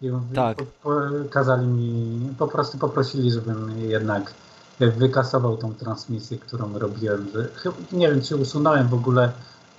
[0.03, 0.57] I tak.
[0.57, 0.91] po, po,
[1.31, 4.33] kazali mi, po prostu poprosili, żebym jednak
[4.81, 7.29] wykasował tą transmisję, którą robiłem.
[7.35, 7.49] Że,
[7.93, 9.33] nie wiem, czy usunąłem w ogóle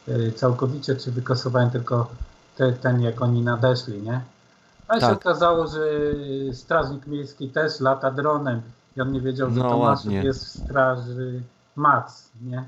[0.08, 2.08] e, całkowicie, czy wykasowałem tylko
[2.58, 4.22] te, ten, jak oni nadeszli, nie?
[4.88, 5.02] A tak.
[5.02, 5.80] się okazało, że
[6.54, 8.62] strażnik miejski też lata dronem
[8.98, 11.42] i on nie wiedział, że no, Tomaszów jest w straży
[11.76, 12.66] Mac, nie?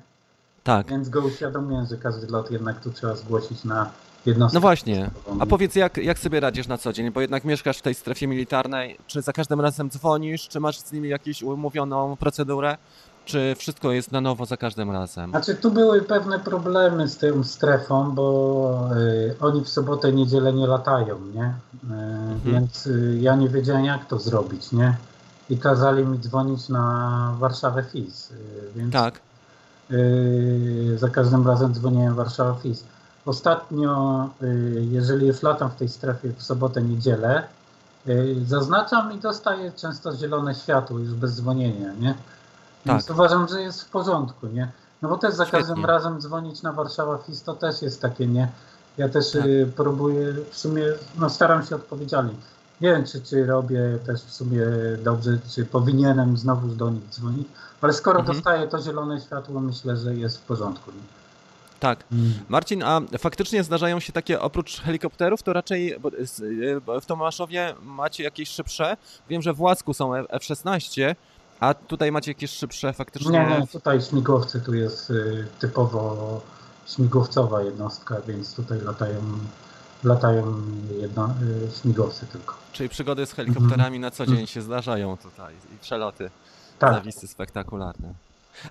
[0.64, 0.88] Tak.
[0.88, 3.90] Więc go uświadomiłem, że każdy lot jednak tu trzeba zgłosić na
[4.26, 4.58] jednostkę.
[4.58, 5.10] No właśnie.
[5.40, 7.12] A powiedz, jak, jak sobie radzisz na co dzień?
[7.12, 8.98] Bo jednak mieszkasz w tej strefie militarnej.
[9.08, 10.48] Czy za każdym razem dzwonisz?
[10.48, 12.78] Czy masz z nimi jakąś umówioną procedurę?
[13.26, 15.30] Czy wszystko jest na nowo za każdym razem?
[15.30, 20.68] Znaczy, tu były pewne problemy z tą strefą, bo y, oni w sobotę niedzielę nie
[20.68, 21.44] latają, nie?
[21.44, 22.40] Y, mhm.
[22.46, 24.98] Więc y, ja nie wiedziałem, jak to zrobić, nie?
[25.50, 28.32] I kazali mi dzwonić na Warszawę FIS.
[28.32, 28.36] Y,
[28.76, 29.20] więc tak.
[29.92, 32.84] Y, za każdym razem dzwoniłem Warszawa FIS.
[33.26, 37.44] Ostatnio, y, jeżeli już latam w tej strefie w sobotę, niedzielę,
[38.46, 42.16] zaznaczam i dostaję często zielone światło już bez dzwonienia, nie?
[42.86, 43.16] Więc tak.
[43.16, 44.72] uważam, że jest w porządku, nie?
[45.02, 45.60] No bo też za Świetnie.
[45.60, 48.48] każdym razem dzwonić na Warszawa FIS to też jest takie, nie?
[48.98, 49.42] Ja też tak.
[49.76, 50.84] próbuję, w sumie,
[51.18, 52.34] no staram się odpowiedzialnie
[52.84, 54.66] nie wiem, czy, czy robię też w sumie
[55.04, 57.48] dobrze, czy powinienem znowu do nich dzwonić,
[57.82, 58.38] ale skoro mhm.
[58.38, 60.92] dostaję to zielone światło, myślę, że jest w porządku.
[61.80, 62.04] Tak.
[62.12, 62.34] Mm.
[62.50, 66.00] Marcin, a faktycznie zdarzają się takie, oprócz helikopterów, to raczej
[67.02, 68.98] w Tomaszowie macie jakieś szybsze?
[69.30, 71.16] Wiem, że w Łasku są F-16,
[71.60, 73.32] a tutaj macie jakieś szybsze faktycznie?
[73.32, 76.42] Nie, nie, tutaj śmigłowcy, tu jest y, typowo
[76.88, 79.22] śmigłowcowa jednostka, więc tutaj latają
[80.04, 80.56] latają
[81.02, 81.30] jedno,
[81.68, 82.56] y, śmigłowce tylko.
[82.72, 86.30] Czyli przygody z helikopterami na co dzień się zdarzają tutaj i przeloty,
[86.80, 86.94] tak.
[86.94, 88.14] zawisy spektakularne.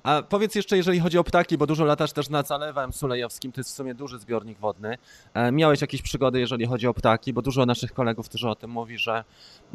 [0.03, 3.61] A powiedz jeszcze, jeżeli chodzi o ptaki, bo dużo latasz też nad Zalewem Sulejowskim, to
[3.61, 4.99] jest w sumie duży zbiornik wodny.
[5.35, 8.71] E, miałeś jakieś przygody, jeżeli chodzi o ptaki, bo dużo naszych kolegów też o tym
[8.71, 9.25] mówi, że,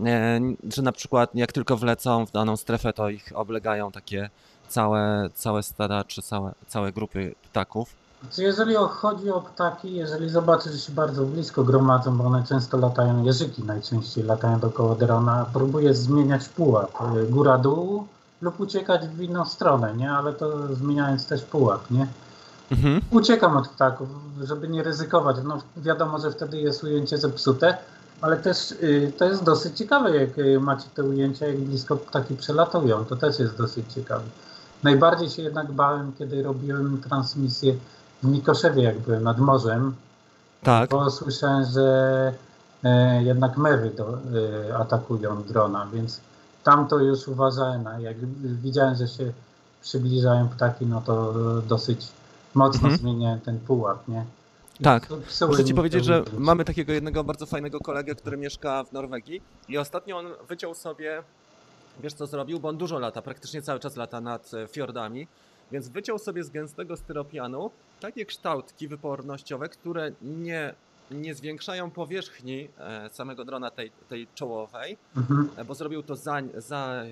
[0.06, 0.40] e,
[0.76, 4.30] że na przykład jak tylko wlecą w daną strefę, to ich oblegają takie
[4.68, 8.07] całe, całe stada czy całe, całe grupy ptaków.
[8.38, 13.24] Jeżeli chodzi o ptaki, jeżeli zobaczysz, że się bardzo blisko gromadzą, bo one często latają,
[13.24, 18.08] jeżyki najczęściej latają dookoła drona, próbuję zmieniać pułap, y, góra-dół
[18.42, 20.12] lub uciekać w inną stronę, nie?
[20.12, 22.08] Ale to zmieniając też pułap, nie?
[22.72, 23.02] Mhm.
[23.12, 24.08] Uciekam od ptaków,
[24.44, 25.38] żeby nie ryzykować.
[25.44, 27.78] No wiadomo, że wtedy jest ujęcie zepsute,
[28.22, 32.36] ale też y, to jest dosyć ciekawe, jak y, macie te ujęcia, jak blisko ptaki
[32.36, 33.06] przelatują.
[33.06, 34.24] To też jest dosyć ciekawe.
[34.84, 37.76] Najbardziej się jednak bałem, kiedy robiłem transmisję
[38.24, 39.96] w Mikoszewie, jak byłem nad morzem,
[40.64, 40.90] tak.
[40.90, 42.34] bo słyszałem, że
[42.84, 44.18] e, jednak mewy do,
[44.70, 46.22] e, atakują drona, więc
[46.64, 49.32] tam to już uważałem, a jak widziałem, że się
[49.82, 51.34] przybliżają ptaki, no to
[51.68, 52.08] dosyć
[52.54, 52.98] mocno mhm.
[52.98, 54.26] zmieniałem ten pułap, nie?
[54.84, 55.08] tak.
[55.48, 59.78] Muszę ci powiedzieć, że mamy takiego jednego bardzo fajnego kolegę, który mieszka w Norwegii i
[59.78, 61.24] ostatnio on wyciął sobie,
[62.00, 65.28] wiesz co zrobił, bo on dużo lata, praktycznie cały czas lata nad e, fiordami
[65.72, 70.74] więc wyciął sobie z gęstego styropianu takie kształtki wypornościowe, które nie,
[71.12, 75.50] nie zwiększają powierzchni e, samego drona tej, tej czołowej, mhm.
[75.58, 77.04] E, bo zrobił to za, za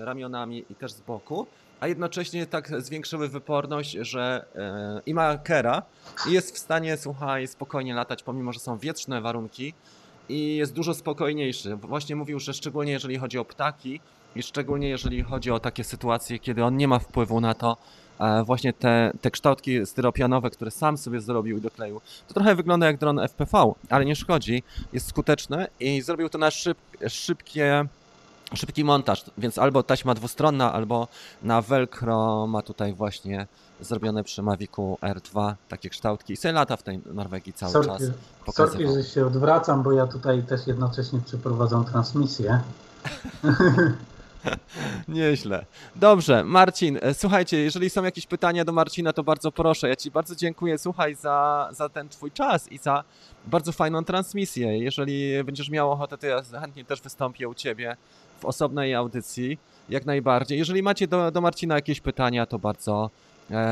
[0.00, 1.46] e, ramionami i też z boku,
[1.80, 4.44] a jednocześnie tak zwiększyły wyporność, że
[5.06, 5.82] i ma kera
[6.28, 9.74] i jest w stanie, słuchaj, spokojnie latać, pomimo, że są wietrzne warunki
[10.28, 11.76] i jest dużo spokojniejszy.
[11.76, 14.00] Właśnie mówił, że szczególnie jeżeli chodzi o ptaki,
[14.38, 17.76] i szczególnie jeżeli chodzi o takie sytuacje, kiedy on nie ma wpływu na to,
[18.20, 22.00] e, właśnie te, te kształtki styropianowe, które sam sobie zrobił i dokleił.
[22.28, 26.50] To trochę wygląda jak dron FPV, ale nie szkodzi, jest skuteczny i zrobił to na
[26.50, 27.84] szyb, szybkie
[28.54, 31.08] szybki montaż, więc albo taśma dwustronna, albo
[31.42, 33.46] na Velcro ma tutaj właśnie
[33.80, 36.32] zrobione przy Mavicu R2 takie kształtki.
[36.32, 38.00] I sobie lata w tej Norwegii cały Sorki, czas.
[38.00, 38.94] sorki, Pokazywał.
[38.94, 42.60] że się odwracam, bo ja tutaj też jednocześnie przeprowadzam transmisję.
[45.08, 45.64] Nieźle.
[45.96, 49.88] Dobrze, Marcin, e, słuchajcie, jeżeli są jakieś pytania do Marcina, to bardzo proszę.
[49.88, 53.04] Ja Ci bardzo dziękuję, słuchaj, za, za ten Twój czas i za
[53.46, 54.78] bardzo fajną transmisję.
[54.78, 57.96] Jeżeli będziesz miał ochotę, to ja chętnie też wystąpię u Ciebie
[58.40, 60.58] w osobnej audycji, jak najbardziej.
[60.58, 63.10] Jeżeli macie do, do Marcina jakieś pytania, to bardzo,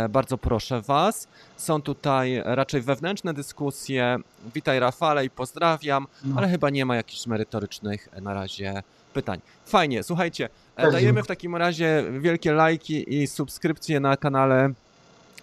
[0.08, 1.28] bardzo proszę Was.
[1.56, 4.16] Są tutaj raczej wewnętrzne dyskusje.
[4.54, 6.34] Witaj Rafale i pozdrawiam, No.
[6.38, 8.82] ale chyba nie ma jakichś merytorycznych e, na razie
[9.14, 9.40] pytań.
[9.66, 14.72] Fajnie, słuchajcie, e, dajemy w takim razie wielkie lajki i subskrypcje na kanale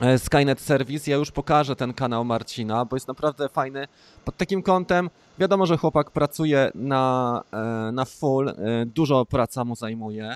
[0.02, 1.12] e, Skynet Service.
[1.12, 3.88] Ja już pokażę ten kanał Marcina, bo jest naprawdę fajny
[4.26, 5.10] pod takim kątem.
[5.40, 8.54] Wiadomo, że chłopak pracuje na, e, na full, e,
[8.86, 10.36] dużo praca mu zajmuje,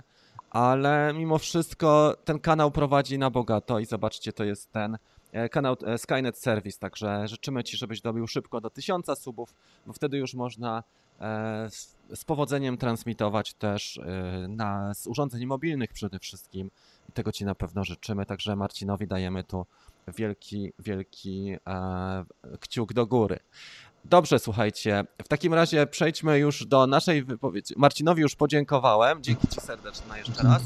[0.50, 4.98] ale mimo wszystko ten kanał prowadzi na bogato i zobaczcie, to jest ten
[5.32, 9.54] e, kanał e, Skynet Service, także życzymy Ci, żebyś dobił szybko do 1000 subów,
[9.86, 10.84] bo wtedy już można
[11.22, 11.68] e,
[12.16, 14.00] z, powodzeniem transmitować też
[14.50, 16.72] na, z urządzeń mobilnych przede wszystkim.
[17.10, 19.66] I tego Ci na pewno życzymy, także Marcinowi dajemy tu
[20.08, 21.56] wielki, wielki
[22.60, 23.40] kciuk do góry.
[24.10, 25.04] Dobrze, słuchajcie.
[25.24, 27.74] W takim razie przejdźmy już do naszej wypowiedzi.
[27.78, 29.24] Marcinowi już podziękowałem.
[29.24, 30.62] Dzięki Ci serdeczne jeszcze raz.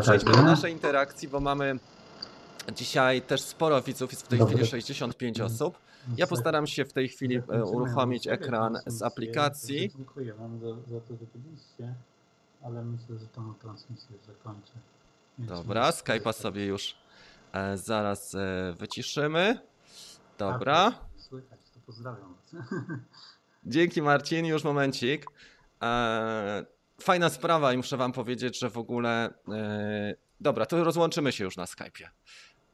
[0.00, 1.78] Przejdźmy do naszej interakcji, bo mamy
[2.76, 4.54] dzisiaj też sporo widzów, jest w tej Dobry.
[4.54, 5.78] chwili 65 osób.
[6.16, 9.90] Ja postaram się w tej chwili e, uruchomić ekran z aplikacji.
[9.96, 11.94] Dziękuję Wam za, za to, że byliście,
[12.62, 14.72] ale myślę, że tą transmisję zakończę.
[15.38, 16.96] Dobra, Skype'a sobie już
[17.52, 19.58] e, zaraz e, wyciszymy.
[19.58, 20.90] A, Dobra.
[20.90, 22.36] to Słychać, pozdrawiam.
[23.64, 25.26] Dzięki Marcin, już momencik.
[25.82, 26.66] E,
[27.00, 29.34] fajna sprawa i muszę wam powiedzieć, że w ogóle...
[29.48, 32.08] E, dobra, to rozłączymy się już na Skype'ie.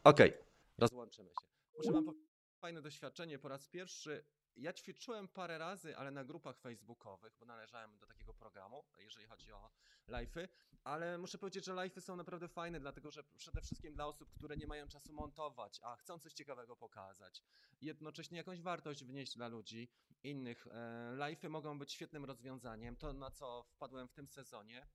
[0.04, 0.32] Okej,
[0.78, 1.46] rozłączymy się.
[1.78, 2.28] Muszę wam powiedzieć,
[2.60, 4.24] fajne doświadczenie po raz pierwszy.
[4.56, 9.52] Ja ćwiczyłem parę razy, ale na grupach facebookowych, bo należałem do takiego programu, jeżeli chodzi
[9.52, 9.70] o
[10.08, 10.48] live'y,
[10.84, 14.56] ale muszę powiedzieć, że live'y są naprawdę fajne, dlatego że przede wszystkim dla osób, które
[14.56, 17.42] nie mają czasu montować, a chcą coś ciekawego pokazać.
[17.80, 19.90] Jednocześnie jakąś wartość wnieść dla ludzi
[20.22, 20.66] innych.
[20.66, 20.70] E,
[21.16, 22.96] Live'y mogą być świetnym rozwiązaniem.
[22.96, 24.86] To, na co wpadłem w tym sezonie,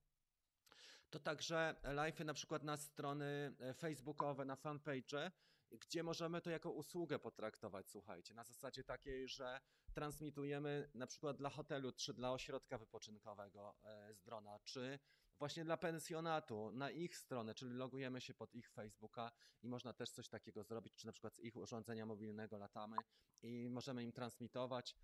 [1.10, 5.32] to także live'y na przykład na strony e, facebookowe, na fanpage,
[5.71, 9.62] gdzie możemy to jako usługę potraktować, słuchajcie, na zasadzie takiej, że
[9.93, 15.00] transmitujemy na przykład dla hotelu, czy dla ośrodka wypoczynkowego e, z drona, czy
[15.39, 19.32] właśnie dla pensjonatu na ich stronę, czyli logujemy się pod ich Facebooka
[19.63, 22.97] i można też coś takiego zrobić, czy na przykład z ich urządzenia mobilnego latamy
[23.43, 24.95] i możemy im transmitować.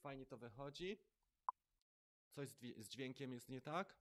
[0.00, 0.98] Fajnie to wychodzi.
[2.30, 3.96] Coś z, dźwię- z dźwiękiem jest nie tak.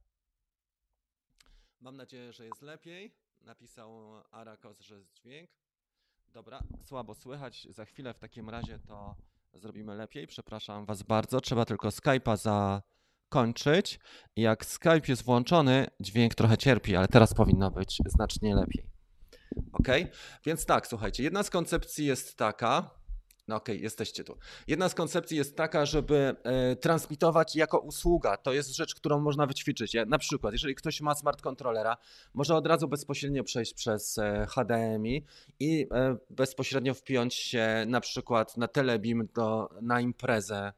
[1.81, 3.15] Mam nadzieję, że jest lepiej.
[3.41, 5.49] Napisał Arakos, że jest dźwięk.
[6.27, 7.67] Dobra, słabo słychać.
[7.69, 9.15] Za chwilę w takim razie to
[9.53, 10.27] zrobimy lepiej.
[10.27, 11.41] Przepraszam Was bardzo.
[11.41, 12.98] Trzeba tylko Skype'a zakończyć.
[14.35, 18.85] I Jak Skype jest włączony, dźwięk trochę cierpi, ale teraz powinno być znacznie lepiej.
[19.73, 19.87] Ok?
[20.45, 22.99] Więc tak, słuchajcie, jedna z koncepcji jest taka.
[23.47, 24.37] No okej, jesteście tu.
[24.67, 28.37] Jedna z koncepcji jest taka, żeby e, transmitować jako usługa.
[28.37, 29.93] To jest rzecz, którą można wyćwiczyć.
[29.93, 31.97] Ja, na przykład, jeżeli ktoś ma smart kontrolera,
[32.33, 35.25] może od razu bezpośrednio przejść przez e, HDMI
[35.59, 40.73] i e, bezpośrednio wpiąć się na przykład na Telebim do, na imprezę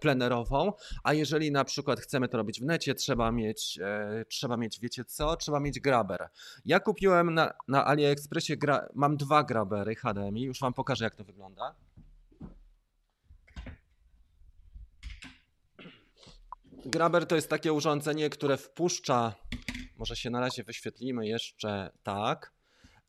[0.00, 0.72] plenerową,
[1.04, 5.04] a jeżeli na przykład chcemy to robić w necie, trzeba mieć, e, trzeba mieć wiecie
[5.04, 5.36] co?
[5.36, 6.28] Trzeba mieć graber.
[6.64, 11.24] Ja kupiłem na, na AliExpressie, gra, mam dwa grabery HDMI, już wam pokażę jak to
[11.24, 11.74] wygląda.
[16.86, 19.34] Graber to jest takie urządzenie, które wpuszcza,
[19.96, 22.52] może się na razie wyświetlimy jeszcze tak.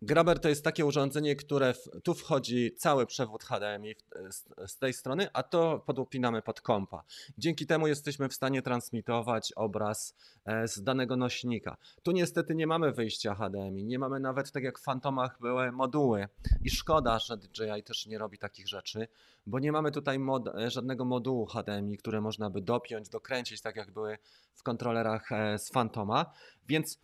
[0.05, 4.77] Graber to jest takie urządzenie, które w, tu wchodzi cały przewód HDMI w, z, z
[4.77, 7.03] tej strony, a to podupinamy pod kompa.
[7.37, 11.77] Dzięki temu jesteśmy w stanie transmitować obraz e, z danego nośnika.
[12.03, 16.27] Tu niestety nie mamy wyjścia HDMI, nie mamy nawet tak jak w Fantomach były moduły
[16.63, 19.07] i szkoda, że DJI też nie robi takich rzeczy,
[19.45, 23.75] bo nie mamy tutaj mod, e, żadnego modułu HDMI, które można by dopiąć, dokręcić tak
[23.75, 24.17] jak były
[24.55, 26.33] w kontrolerach e, z Fantoma,
[26.67, 26.99] więc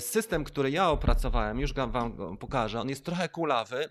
[0.00, 3.88] system, który ja opracowałem, już wam pokażę, on jest trochę kulawy,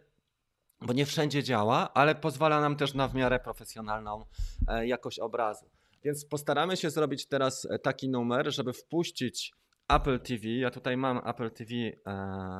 [0.81, 4.25] bo nie wszędzie działa, ale pozwala nam też na w miarę profesjonalną
[4.67, 5.69] e, jakość obrazu.
[6.03, 9.53] Więc postaramy się zrobić teraz e, taki numer, żeby wpuścić
[9.89, 10.47] Apple TV.
[10.47, 11.93] Ja tutaj mam Apple TV e,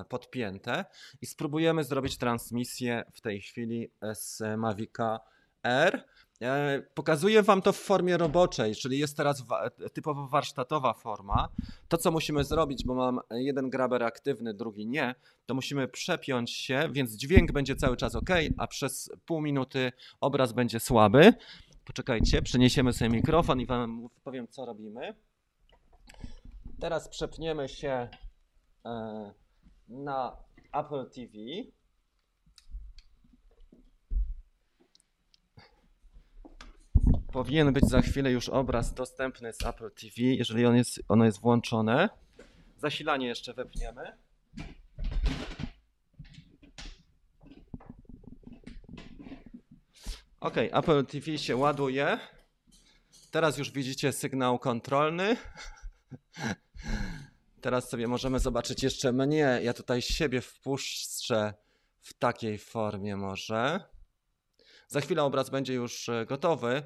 [0.10, 0.86] podpięte
[1.21, 5.19] i spróbujemy zrobić transmisję w tej chwili z Mavica
[5.63, 6.05] R.
[6.41, 11.49] E, pokazuję Wam to w formie roboczej, czyli jest teraz wa typowo warsztatowa forma.
[11.88, 16.89] To, co musimy zrobić, bo mam jeden graber aktywny, drugi nie, to musimy przepiąć się,
[16.91, 21.34] więc dźwięk będzie cały czas ok, a przez pół minuty obraz będzie słaby.
[21.86, 25.15] Poczekajcie, przeniesiemy sobie mikrofon i Wam powiem, co robimy.
[26.80, 28.10] Teraz przepniemy się
[28.86, 29.34] e,
[29.88, 30.38] na
[30.73, 31.34] Apple TV.
[37.32, 41.42] Powinien być za chwilę już obraz dostępny z Apple TV, jeżeli on jest, ono jest
[41.42, 42.10] włączone.
[42.78, 44.18] Zasilanie jeszcze wepniemy.
[50.39, 52.20] Ok, Apple TV się ładuje.
[53.32, 55.38] Teraz już widzicie sygnał kontrolny.
[57.62, 59.60] Teraz sobie możemy zobaczyć jeszcze mnie.
[59.63, 61.54] Ja tutaj siebie wpuszczę
[62.02, 63.80] w takiej formie może.
[64.88, 66.84] Za chwilę obraz będzie już e, gotowy,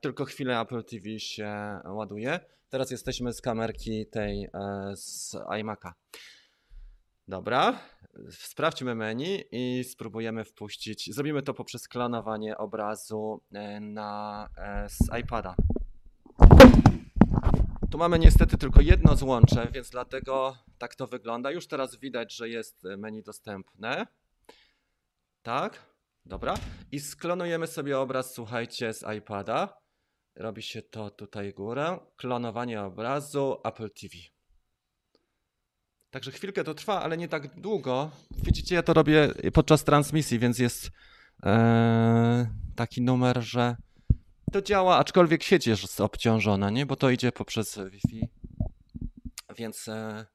[0.00, 2.40] tylko chwilę Apple TV się ładuje.
[2.68, 4.50] Teraz jesteśmy z kamerki tej e,
[4.96, 5.92] z iMac'a.
[7.28, 7.78] Dobra,
[8.30, 11.14] sprawdźmy menu i spróbujemy wpuścić.
[11.14, 13.42] Zrobimy to poprzez klonowanie obrazu
[13.80, 14.48] na,
[14.88, 15.54] z iPada.
[17.90, 21.50] Tu mamy niestety tylko jedno złącze, więc dlatego tak to wygląda.
[21.50, 24.06] Już teraz widać, że jest menu dostępne.
[25.42, 25.89] Tak,
[26.30, 26.54] dobra.
[26.92, 29.80] I sklonujemy sobie obraz, słuchajcie, z iPada.
[30.36, 31.98] Robi się to tutaj górę.
[32.16, 34.14] Klonowanie obrazu Apple TV.
[36.10, 38.10] Także chwilkę to trwa, ale nie tak długo.
[38.30, 40.90] Widzicie, ja to robię podczas transmisji, więc jest
[41.42, 43.76] ee, taki numer, że
[44.52, 46.86] to działa, aczkolwiek sieć jest obciążona, nie?
[46.86, 48.28] Bo to idzie poprzez Wi-Fi.
[49.56, 50.26] Więc e,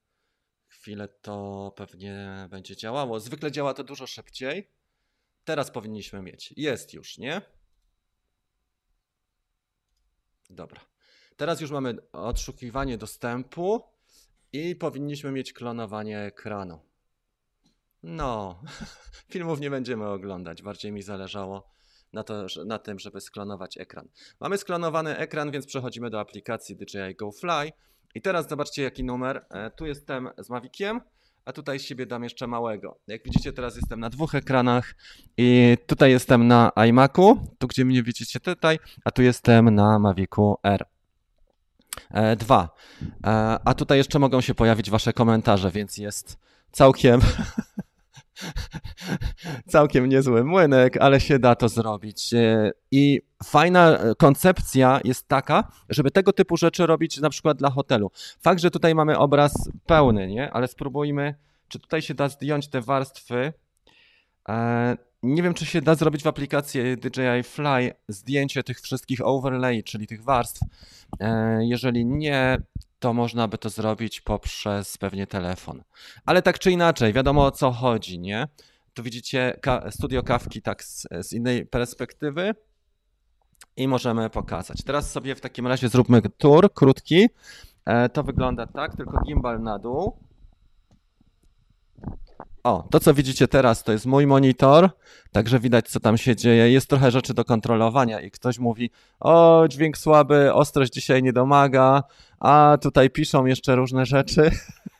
[0.67, 3.19] chwilę to pewnie będzie działało.
[3.19, 4.74] Zwykle działa to dużo szybciej.
[5.45, 6.53] Teraz powinniśmy mieć.
[6.57, 7.41] Jest już, nie?
[10.49, 10.81] Dobra.
[11.37, 13.83] Teraz już mamy odszukiwanie dostępu
[14.53, 16.79] i powinniśmy mieć klonowanie ekranu.
[18.03, 18.61] No,
[19.31, 20.61] filmów nie będziemy oglądać.
[20.61, 21.69] Bardziej mi zależało
[22.13, 24.09] na, to, na tym, żeby sklonować ekran.
[24.39, 27.71] Mamy sklonowany ekran, więc przechodzimy do aplikacji DJI Go Fly.
[28.15, 29.45] I teraz zobaczcie jaki numer.
[29.49, 31.01] E, tu jestem z Maviciem,
[31.45, 32.99] a tutaj siebie dam jeszcze małego.
[33.07, 34.95] Jak widzicie teraz jestem na dwóch ekranach
[35.37, 40.57] i tutaj jestem na iMacu, tu gdzie mnie widzicie tutaj, a tu jestem na Mavicu
[40.63, 40.85] R.
[42.11, 42.69] E, dwa.
[43.23, 46.37] E, a tutaj jeszcze mogą się pojawić Wasze komentarze, więc jest
[46.71, 47.21] całkiem
[49.67, 52.33] Całkiem niezły młynek, ale się da to zrobić.
[52.33, 58.11] E, I fajna koncepcja jest taka, żeby tego typu rzeczy robić na przykład dla hotelu.
[58.41, 60.51] Fakt, że tutaj mamy obraz pełny, nie?
[60.51, 61.35] Ale spróbujmy,
[61.67, 63.53] czy tutaj się da zdjąć te warstwy.
[64.49, 69.83] E, nie wiem, czy się da zrobić w aplikacji DJI Fly zdjęcie tych wszystkich overlay,
[69.83, 70.61] czyli tych warstw.
[71.19, 72.57] E, jeżeli nie,
[72.99, 75.83] to można by to zrobić poprzez pewnie telefon.
[76.25, 78.47] Ale tak czy inaczej, wiadomo o co chodzi, nie?
[78.95, 82.55] Tu widzicie studio kawki tak z, z innej perspektywy
[83.77, 84.83] i możemy pokazać.
[84.83, 87.29] Teraz sobie w takim razie zróbmy tour krótki.
[87.85, 90.19] E, to wygląda tak, tylko gimbal na dół.
[92.63, 94.89] O, to co widzicie teraz to jest mój monitor,
[95.31, 96.71] także widać co tam się dzieje.
[96.71, 102.03] Jest trochę rzeczy do kontrolowania i ktoś mówi, o dźwięk słaby, ostrość dzisiaj nie domaga,
[102.39, 104.51] a tutaj piszą jeszcze różne rzeczy.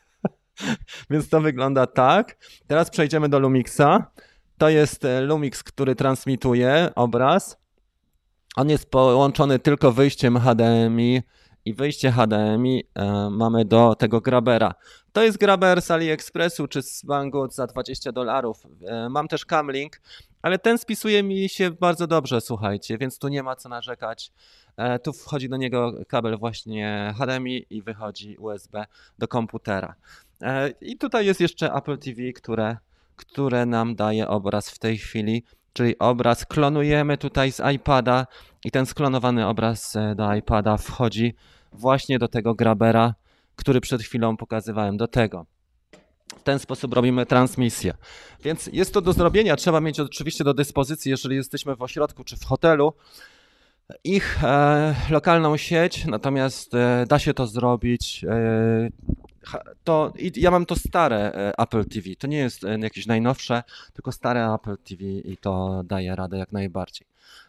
[1.10, 2.38] Więc to wygląda tak.
[2.68, 4.12] Teraz przejdziemy do Lumixa.
[4.58, 7.58] To jest e, Lumix, który transmituje obraz.
[8.56, 11.22] On jest połączony tylko wyjściem HDMI
[11.66, 14.76] i wyjście HDMI e, mamy do tego grabera.
[15.14, 18.64] To jest graber z AliExpressu czy z Banggood za 20 dolarów.
[18.88, 20.02] E, mam też Camlink,
[20.42, 24.32] ale ten spisuje mi się bardzo dobrze, słuchajcie, więc tu nie ma co narzekać.
[24.78, 28.86] E, tu wchodzi do niego kabel właśnie HDMI i wychodzi USB
[29.18, 29.96] do komputera.
[30.42, 32.78] E, I tutaj jest jeszcze Apple TV, które,
[33.16, 35.44] które nam daje obraz w tej chwili,
[35.74, 38.28] czyli obraz klonujemy tutaj z iPada
[38.66, 41.36] i ten sklonowany obraz e, do iPada wchodzi
[41.74, 43.16] właśnie do tego grabera,
[43.56, 45.46] który przed chwilą pokazywałem, do tego.
[46.40, 47.94] W ten sposób robimy transmisję.
[48.44, 49.56] Więc jest to do zrobienia.
[49.56, 52.94] Trzeba mieć oczywiście do dyspozycji, jeżeli jesteśmy w ośrodku czy w hotelu,
[54.04, 58.26] ich e, lokalną sieć, natomiast e, da się to zrobić.
[58.30, 58.90] E,
[59.84, 62.16] to ja mam to stare e, Apple TV.
[62.20, 66.52] To nie jest e, jakieś najnowsze, tylko stare Apple TV i to daje radę jak
[66.52, 67.08] najbardziej.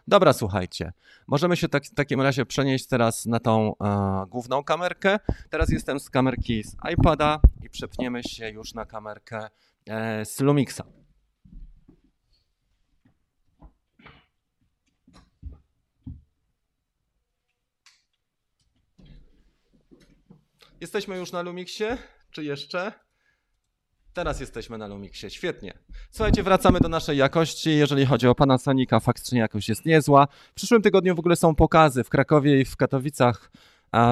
[0.08, 0.92] Dobra, słuchajcie.
[1.26, 5.18] Możemy się tak, w takim razie przenieść teraz na tą e, główną kamerkę.
[5.50, 9.48] Teraz jestem z kamerki z iPada i przepniemy się już na kamerkę
[9.86, 10.82] e, z Lumixa.
[20.80, 21.98] Jesteśmy już na Lumixie?
[22.30, 22.92] Czy jeszcze?
[24.12, 25.78] Teraz jesteśmy na Lumixie, świetnie.
[26.10, 27.70] Słuchajcie, wracamy do naszej jakości.
[27.70, 30.26] Jeżeli chodzi o Panasonica, faktycznie jakość jest niezła.
[30.50, 33.50] W przyszłym tygodniu w ogóle są pokazy w Krakowie i w Katowicach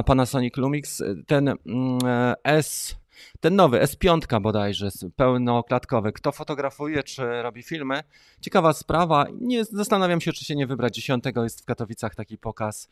[0.06, 1.02] Panasonic Lumix.
[1.26, 1.98] Ten mm,
[2.44, 2.96] S,
[3.40, 6.12] ten nowy S5 bodajże, pełnoklatkowy.
[6.12, 8.02] Kto fotografuje czy robi filmy?
[8.40, 9.26] Ciekawa sprawa.
[9.40, 10.94] Nie, zastanawiam się, czy się nie wybrać.
[10.94, 12.88] 10 jest w Katowicach taki pokaz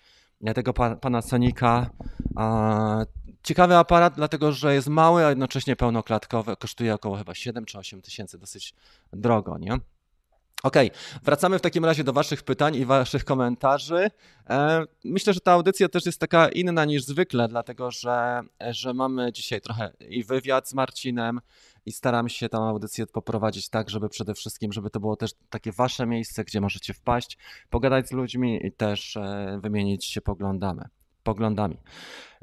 [0.55, 1.91] tego Panasonica.
[3.43, 6.57] Ciekawy aparat, dlatego że jest mały, a jednocześnie pełnoklatkowy.
[6.57, 8.75] Kosztuje około chyba 7 czy 8 tysięcy, dosyć
[9.13, 9.79] drogo, nie?
[10.63, 10.77] OK,
[11.23, 14.11] wracamy w takim razie do Waszych pytań i Waszych komentarzy.
[14.51, 18.41] E, myślę, że ta audycja też jest taka inna niż zwykle, dlatego że,
[18.71, 21.41] że mamy dzisiaj trochę i wywiad z Marcinem
[21.87, 25.73] i staram się tę audycję poprowadzić tak, żeby przede wszystkim, żeby to było też takie
[25.73, 27.39] Wasze miejsce, gdzie możecie wpaść,
[27.71, 30.83] pogadać z ludźmi i też e, wymienić się poglądami
[31.23, 31.77] poglądami.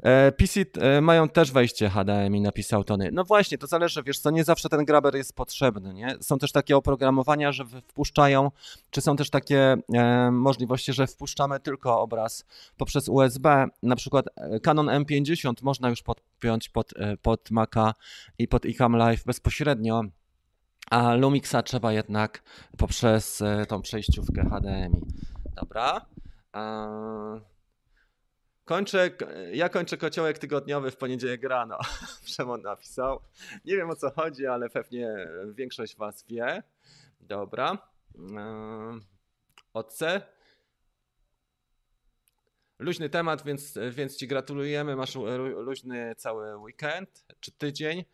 [0.02, 3.10] E, PC e, mają też wejście HDMI, napisał Tony.
[3.12, 6.16] No właśnie, to zależy, wiesz co, nie zawsze ten graber jest potrzebny, nie?
[6.20, 8.50] Są też takie oprogramowania, że wpuszczają,
[8.90, 12.44] czy są też takie e, możliwości, że wpuszczamy tylko obraz
[12.76, 17.94] poprzez USB, na przykład e, Canon M50 można już podpiąć pod, pod Maca
[18.38, 20.02] i pod iCam Live bezpośrednio,
[20.90, 22.42] a Lumixa trzeba jednak
[22.78, 25.00] poprzez tą przejściówkę HDMI.
[25.56, 26.06] Dobra.
[26.54, 27.59] Eee...
[28.70, 29.10] Kończę,
[29.52, 31.78] ja kończę kociołek tygodniowy w poniedziałek rano.
[32.24, 33.20] Przemon napisał.
[33.64, 36.62] Nie wiem o co chodzi, ale pewnie większość was wie.
[37.20, 37.78] Dobra.
[39.72, 39.98] OC.
[42.78, 44.96] Luźny temat, więc, więc ci gratulujemy.
[44.96, 45.14] Masz
[45.56, 48.04] luźny cały weekend czy tydzień.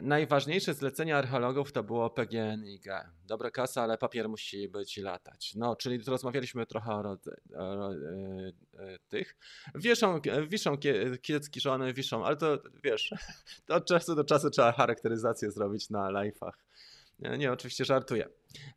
[0.00, 2.84] Najważniejsze zlecenie archeologów to było PGNiG.
[3.24, 5.54] Dobra kasa, ale papier musi być latać.
[5.56, 7.16] No, czyli rozmawialiśmy trochę o, o,
[7.56, 7.98] o, e,
[8.78, 9.36] e, tych.
[9.74, 10.78] Wieszą, wiszą
[11.22, 13.14] kiecki żony, wiszą, ale to wiesz,
[13.66, 16.52] to od czasu do czasu trzeba charakteryzację zrobić na live'ach.
[17.18, 18.28] Nie, oczywiście żartuję.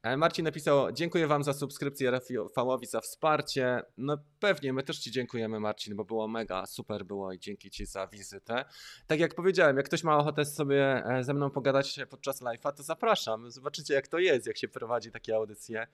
[0.04, 3.82] E, Marcin napisał, dziękuję Wam za subskrypcję, Rafałowi za wsparcie.
[3.98, 7.86] No pewnie, my też Ci dziękujemy Marcin, bo było mega, super było i dzięki Ci
[7.86, 8.66] za wizytę.
[9.08, 12.84] Tak jak powiedziałem, jak ktoś ma ochotę sobie e, ze mną pogadać podczas live'a, to
[12.84, 13.52] zapraszam.
[13.52, 15.88] Zobaczycie jak to jest, jak się prowadzi takie audycje,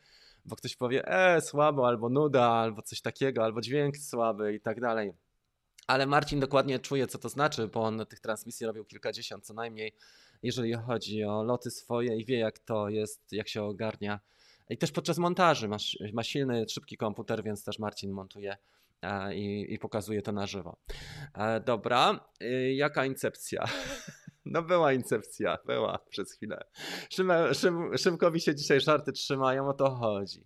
[0.45, 4.81] bo ktoś powie, e, słabo, albo nuda, albo coś takiego, albo dźwięk słaby i tak
[4.81, 5.13] dalej.
[5.87, 9.93] Ale Marcin dokładnie czuje, co to znaczy, bo on tych transmisji robił kilkadziesiąt co najmniej
[10.43, 14.19] jeżeli chodzi o loty swoje i wie jak to jest, jak się ogarnia.
[14.69, 18.57] I też podczas montaży masz, ma silny, szybki komputer, więc też Marcin montuje
[19.01, 20.77] e, i, i pokazuje to na żywo.
[21.33, 23.65] E, dobra, e, jaka incepcja?
[24.45, 26.65] No była incepcja, była przez chwilę.
[27.09, 30.43] Szym, Szym, Szymkowi się dzisiaj żarty trzymają, o to chodzi.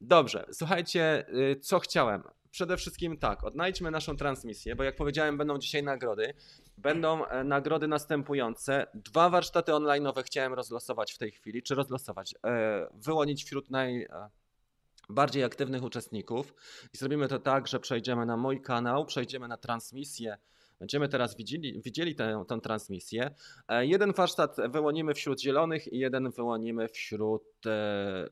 [0.00, 2.22] Dobrze, słuchajcie, y, co chciałem
[2.56, 6.34] przede wszystkim tak, odnajdźmy naszą transmisję, bo jak powiedziałem, będą dzisiaj nagrody.
[6.78, 8.86] Będą e, nagrody następujące.
[8.94, 15.46] Dwa warsztaty online chciałem rozlosować w tej chwili, czy rozlosować, e, wyłonić wśród najbardziej e,
[15.46, 16.54] aktywnych uczestników
[16.94, 20.38] i zrobimy to tak, że przejdziemy na mój kanał, przejdziemy na transmisję.
[20.78, 23.34] Będziemy teraz widzieli, widzieli tę, tę transmisję.
[23.68, 27.44] Jeden warsztat wyłonimy wśród zielonych i jeden wyłonimy wśród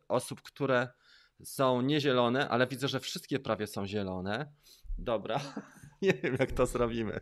[0.08, 0.88] osób, które
[1.42, 4.52] są niezielone, ale widzę, że wszystkie prawie są zielone.
[4.98, 5.40] Dobra,
[6.02, 7.20] nie wiem jak to zrobimy.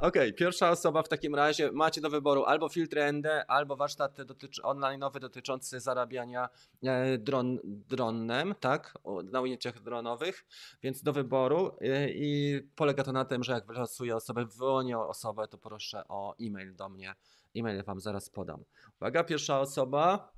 [0.00, 4.62] Ok, pierwsza osoba w takim razie macie do wyboru albo filtry ND, albo warsztat dotyczy,
[4.62, 6.48] online'owy dotyczący zarabiania
[6.82, 10.46] e, dron, dronem, tak, na ujęciach dronowych,
[10.82, 15.48] więc do wyboru e, i polega to na tym, że jak wylosuję osobę, wyłonię osobę,
[15.48, 17.14] to proszę o e-mail do mnie.
[17.56, 18.64] E-mail wam zaraz podam.
[19.00, 20.32] Uwaga, pierwsza osoba.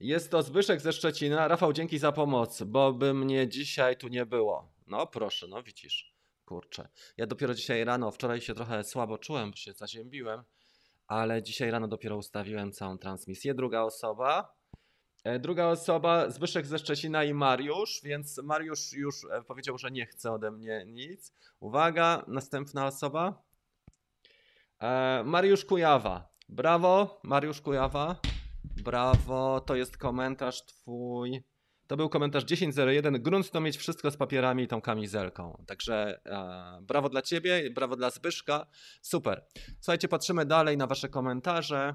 [0.00, 1.48] Jest to Zbyszek ze Szczecina.
[1.48, 4.72] Rafał, dzięki za pomoc, bo by mnie dzisiaj tu nie było.
[4.86, 6.14] No proszę, no widzisz.
[6.44, 6.88] Kurczę.
[7.16, 10.42] Ja dopiero dzisiaj rano, wczoraj się trochę słabo czułem, bo się zaziębiłem,
[11.06, 13.54] ale dzisiaj rano dopiero ustawiłem całą transmisję.
[13.54, 14.56] Druga osoba.
[15.24, 20.06] E, druga osoba, Zbyszek ze Szczecina i Mariusz, więc Mariusz już e, powiedział, że nie
[20.06, 21.32] chce ode mnie nic.
[21.60, 23.42] Uwaga, następna osoba.
[24.80, 26.28] E, Mariusz Kujawa.
[26.48, 28.20] Brawo, Mariusz Kujawa.
[28.76, 31.42] Brawo, to jest komentarz twój
[31.86, 33.22] To był komentarz 1001.
[33.22, 35.64] Grunt to mieć wszystko z papierami i tą kamizelką.
[35.66, 38.66] Także e, brawo dla ciebie, brawo dla Zbyszka.
[39.02, 39.46] Super.
[39.80, 41.94] Słuchajcie, patrzymy dalej na wasze komentarze.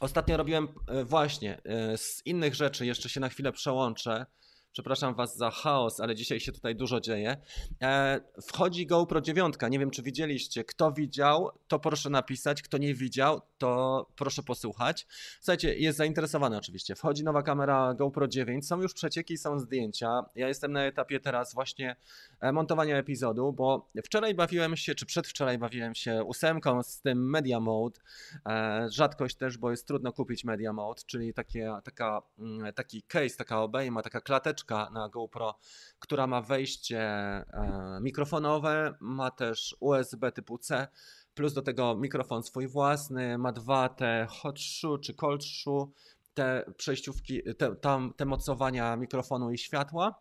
[0.00, 4.26] Ostatnio robiłem e, właśnie e, z innych rzeczy, jeszcze się na chwilę przełączę.
[4.72, 7.36] Przepraszam Was za chaos, ale dzisiaj się tutaj dużo dzieje.
[7.82, 9.54] E, wchodzi GoPro 9.
[9.70, 10.64] Nie wiem, czy widzieliście.
[10.64, 12.62] Kto widział, to proszę napisać.
[12.62, 15.06] Kto nie widział, to proszę posłuchać.
[15.40, 16.94] Słuchajcie, jest zainteresowany oczywiście.
[16.94, 18.66] Wchodzi nowa kamera GoPro 9.
[18.66, 20.24] Są już przecieki, są zdjęcia.
[20.34, 21.96] Ja jestem na etapie teraz właśnie
[22.40, 27.60] e, montowania epizodu, bo wczoraj bawiłem się, czy przedwczoraj bawiłem się ósemką z tym Media
[27.60, 28.00] Mode.
[28.46, 33.36] E, rzadkość też, bo jest trudno kupić Media Mode, czyli takie, taka, mm, taki case,
[33.36, 35.58] taka obejma, taka klateczka na GoPro,
[35.98, 40.88] która ma wejście e, mikrofonowe, ma też USB typu C,
[41.34, 45.86] plus do tego mikrofon swój własny, ma dwa te hot shoe czy cold shoe,
[46.34, 50.14] te przejściówki, te, tam, te mocowania mikrofonu i światła.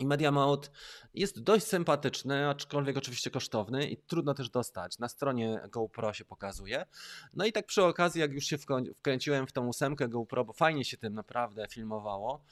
[0.00, 0.68] I Media Mode
[1.14, 4.98] jest dość sympatyczny, aczkolwiek oczywiście kosztowny i trudno też dostać.
[4.98, 6.86] Na stronie GoPro się pokazuje.
[7.34, 8.58] No i tak przy okazji, jak już się
[8.96, 12.44] wkręciłem w tą ósemkę GoPro, bo fajnie się tym naprawdę filmowało,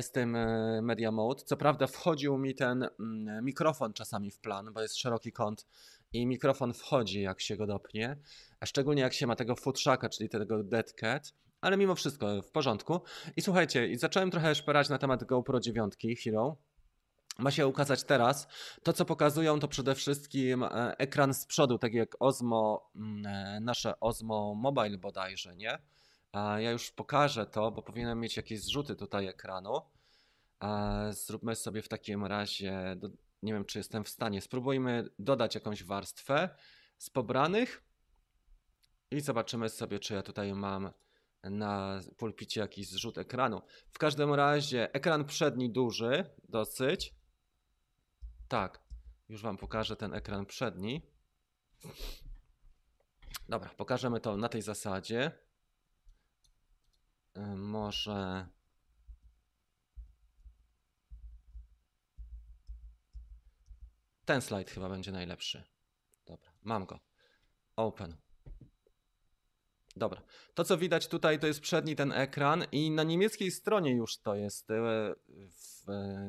[0.00, 1.44] z tym e, Media Mode.
[1.44, 5.66] Co prawda wchodził mi ten mm, mikrofon czasami w plan, bo jest szeroki kąt
[6.12, 8.16] i mikrofon wchodzi jak się go dopnie,
[8.60, 12.50] a szczególnie jak się ma tego futrzaka, czyli tego Dead Cat, ale mimo wszystko w
[12.50, 13.00] porządku.
[13.36, 15.94] I słuchajcie, zacząłem trochę szperać na temat GoPro 9
[16.24, 16.56] Hero,
[17.40, 18.48] ma się ukazać teraz.
[18.82, 23.60] To, co pokazują, to przede wszystkim e, ekran z przodu, tak jak Osmo, mm, e,
[23.60, 25.78] nasze Osmo Mobile bodajże, nie?
[26.34, 29.80] Ja już pokażę to, bo powinienem mieć jakieś zrzuty tutaj ekranu.
[31.10, 32.96] Zróbmy sobie w takim razie,
[33.42, 36.48] nie wiem czy jestem w stanie, spróbujmy dodać jakąś warstwę
[36.98, 37.82] z pobranych
[39.10, 40.90] i zobaczymy sobie, czy ja tutaj mam
[41.42, 43.62] na pulpicie jakiś zrzut ekranu.
[43.90, 47.14] W każdym razie ekran przedni duży, dosyć.
[48.50, 48.80] Tak,
[49.28, 51.02] już Wam pokażę ten ekran przedni.
[53.48, 55.32] Dobra, pokażemy to na tej zasadzie.
[57.36, 58.48] Y, może
[64.24, 65.64] ten slajd chyba będzie najlepszy.
[66.26, 67.00] Dobra, mam go.
[67.76, 68.16] Open.
[69.96, 70.22] Dobra.
[70.54, 74.34] To, co widać tutaj, to jest przedni ten ekran i na niemieckiej stronie już to
[74.34, 75.14] jest e,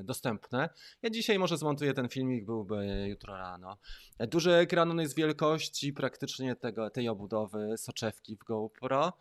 [0.03, 0.69] dostępne.
[1.01, 3.77] Ja dzisiaj może zmontuję ten filmik, byłby jutro rano.
[4.19, 9.13] Duży ekran, on jest wielkości praktycznie tego, tej obudowy soczewki w GoPro.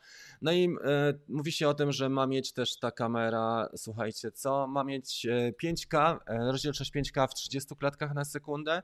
[0.43, 4.66] No i e, mówi się o tym, że ma mieć też ta kamera, słuchajcie co,
[4.66, 5.26] ma mieć
[5.62, 8.82] 5K, e, rozdzielczość 5K w 30 klatkach na sekundę.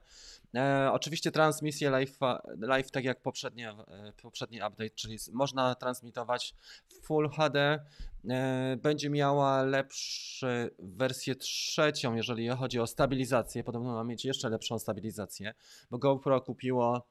[0.54, 2.18] E, oczywiście transmisję live,
[2.59, 6.54] live tak jak poprzednie, e, poprzedni update, czyli można transmitować
[6.88, 7.84] w Full HD.
[8.31, 10.47] E, będzie miała lepszą
[10.79, 13.64] wersję trzecią, jeżeli chodzi o stabilizację.
[13.64, 15.55] Podobno ma mieć jeszcze lepszą stabilizację,
[15.91, 17.07] bo GoPro kupiło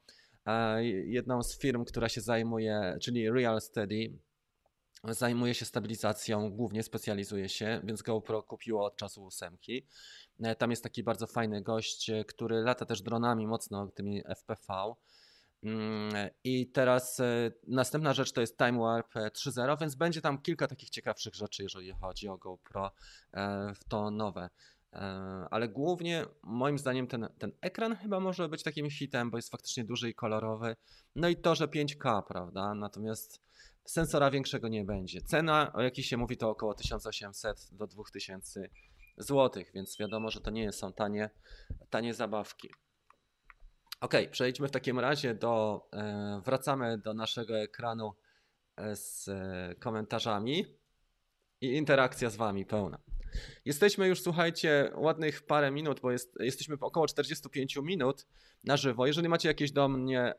[0.45, 4.19] e, jedną z firm, która się zajmuje, czyli Real Steady,
[5.03, 9.87] zajmuje się stabilizacją, głównie specjalizuje się, więc GoPro kupiło od czasu ósemki.
[10.39, 14.93] E, tam jest taki bardzo fajny gość, który lata też dronami mocno, tymi FPV.
[15.65, 20.67] Mm, I teraz e, następna rzecz to jest Time Warp 3.0, więc będzie tam kilka
[20.67, 22.91] takich ciekawszych rzeczy, jeżeli chodzi o GoPro
[23.33, 24.49] e, w to nowe.
[24.93, 24.99] E,
[25.51, 29.83] ale głównie moim zdaniem ten, ten ekran chyba może być takim hitem, bo jest faktycznie
[29.83, 30.75] duży i kolorowy.
[31.15, 32.75] No i to, że 5K, prawda?
[32.75, 33.41] Natomiast
[33.85, 35.21] sensora większego nie będzie.
[35.21, 38.69] Cena, o jakiej się mówi, to około 1800 do 2000
[39.17, 41.29] zł, więc wiadomo, że to nie są tanie,
[41.89, 42.69] tanie zabawki.
[44.05, 48.13] Ok, przejdźmy w takim razie do, e, wracamy do naszego ekranu
[48.77, 50.65] e, z e, komentarzami
[51.61, 52.97] i interakcja z Wami pełna.
[53.65, 58.27] Jesteśmy już, słuchajcie, ładnych parę minut, bo jest, jesteśmy około 45 minut
[58.63, 59.07] na żywo.
[59.07, 60.33] Jeżeli macie jakieś do mnie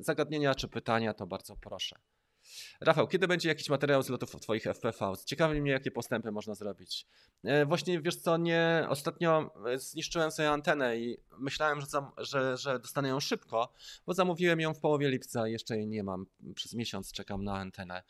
[0.00, 1.96] zagadnienia czy pytania, to bardzo proszę.
[2.80, 5.12] Rafał, kiedy będzie jakiś materiał z lotów Twoich FPV?
[5.24, 7.06] Ciekawi mnie, jakie postępy można zrobić.
[7.44, 11.86] E, właśnie, wiesz co, nie, ostatnio e, zniszczyłem sobie antenę i myślałem, że,
[12.18, 13.72] że, że dostanę ją szybko,
[14.06, 16.26] bo zamówiłem ją w połowie lipca jeszcze jej nie mam.
[16.54, 18.02] Przez miesiąc czekam na antenę.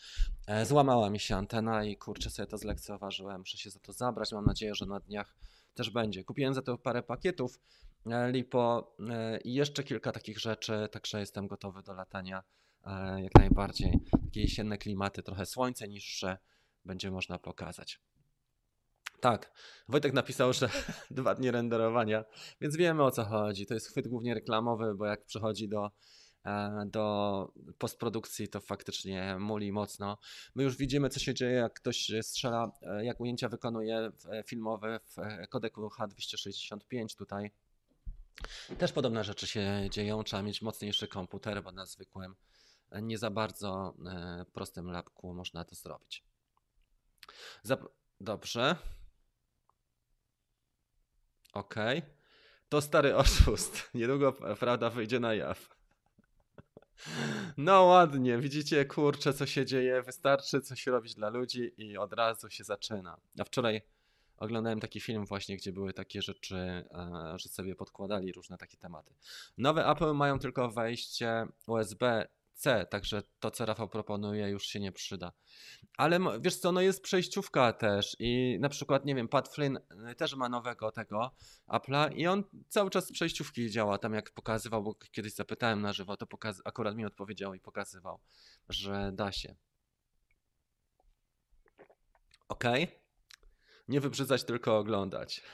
[0.47, 3.39] E, złamała mi się antena i kurczę sobie to zlekceważyłem.
[3.39, 4.33] Muszę się za to zabrać.
[4.33, 5.35] Mam nadzieję, że na dniach
[5.75, 6.25] też będzie.
[6.25, 7.61] Kupiłem za to parę pakietów
[8.33, 8.97] LiPo
[9.45, 12.43] i jeszcze kilka takich rzeczy, także jestem gotowy do latania
[13.17, 14.01] jak najbardziej.
[14.25, 16.39] Takie jesienne klimaty, trochę słońce niższe
[16.85, 18.01] będzie można pokazać.
[19.21, 19.53] Tak,
[19.89, 20.69] Wojtek napisał, że
[21.11, 22.25] dwa dni renderowania,
[22.61, 23.67] więc wiemy o co chodzi.
[23.67, 25.91] To jest chwyt głównie reklamowy, bo jak przychodzi do
[26.47, 30.19] e, do postprodukcji to faktycznie muli mocno.
[30.55, 34.11] My już widzimy, co się dzieje, jak ktoś strzela, e, jak ujęcia wykonuje
[34.47, 37.51] filmowe w kodeku H265 tutaj.
[38.79, 40.25] Też podobne rzeczy się dzieją.
[40.25, 42.35] Trzeba mieć mocniejszy komputer, bo na zwykłym,
[43.03, 43.95] nie za bardzo
[44.53, 46.25] prostym lapku można to zrobić.
[47.63, 47.81] Zap
[48.21, 48.77] Dobrze.
[51.53, 52.03] Okay.
[52.69, 53.83] To stary oszust.
[53.95, 55.75] Niedługo prawda wyjdzie na jaw.
[57.57, 60.03] No ładnie, widzicie, kurczę, co się dzieje.
[60.03, 63.17] Wystarczy coś robić dla ludzi i od razu się zaczyna.
[63.39, 63.83] A wczoraj
[64.37, 66.85] oglądałem taki film właśnie, gdzie były takie rzeczy, e,
[67.37, 69.15] że sobie podkładali różne takie tematy.
[69.59, 74.93] Nowe Apple mają tylko wejście USB C, także to, co Rafał proponuje, już się nie
[74.93, 75.33] przyda.
[75.97, 79.77] Ale wiesz co, no jest przejściówka też i na przykład, nie wiem, Pat Flynn
[80.11, 81.35] y, też ma nowego tego
[81.69, 85.93] Apple'a i on cały czas z przejściówki działa, tam jak pokazywał, bo kiedyś zapytałem na
[85.93, 88.21] żywo, to pokaz- akurat mi odpowiedział i pokazywał,
[88.69, 89.57] że da się.
[92.49, 92.65] Ok?
[93.89, 95.43] Nie wybrzydzać, tylko oglądać.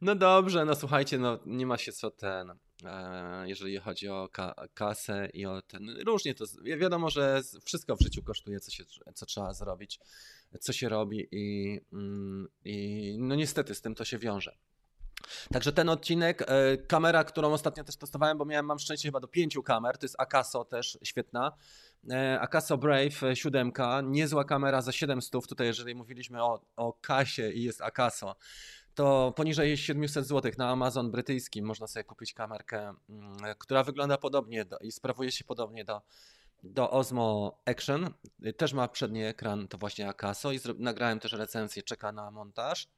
[0.00, 2.58] No dobrze, no słuchajcie, no nie ma się co ten
[3.44, 5.96] jeżeli chodzi o ka kasę i o ten.
[6.06, 6.44] Różnie to.
[6.62, 10.00] Wiadomo, że wszystko w życiu kosztuje, co, się, co trzeba zrobić,
[10.60, 14.56] co się robi, i, mm, i no niestety z tym to się wiąże.
[15.52, 19.28] Także ten odcinek, e, kamera, którą ostatnio też testowałem, bo miałem, mam szczęście chyba do
[19.28, 21.52] pięciu kamer, to jest Akaso też świetna.
[22.10, 23.72] E, Akaso Brave 7,
[24.04, 25.46] niezła kamera za 700.
[25.46, 28.36] Tutaj, jeżeli mówiliśmy o, o kasie i jest Akaso,
[28.96, 34.64] to poniżej 700 zł na Amazon brytyjskim można sobie kupić kamerkę, mm, która wygląda podobnie
[34.64, 36.02] do, i sprawuje się podobnie do,
[36.62, 38.10] do Osmo Action.
[38.56, 42.88] Też ma przedni ekran, to właśnie Akaso i nagrałem też recenzję, czeka na montaż.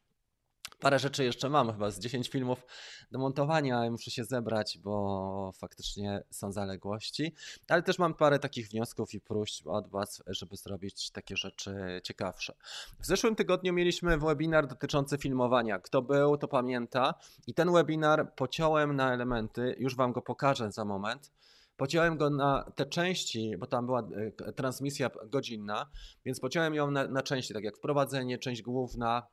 [0.80, 2.66] Parę rzeczy jeszcze mam, chyba z 10 filmów
[3.10, 7.34] do montowania, muszę się zebrać, bo faktycznie są zaległości,
[7.68, 12.54] ale też mam parę takich wniosków i próśb od Was, żeby zrobić takie rzeczy ciekawsze.
[13.00, 15.78] W zeszłym tygodniu mieliśmy webinar dotyczący filmowania.
[15.78, 17.14] Kto był, to pamięta
[17.46, 21.32] i ten webinar pociąłem na elementy, już Wam go pokażę za moment.
[21.76, 24.08] Pociąłem go na te części, bo tam była
[24.46, 25.86] e, transmisja godzinna,
[26.24, 29.26] więc pociąłem ją na, na części, tak jak wprowadzenie, część główna,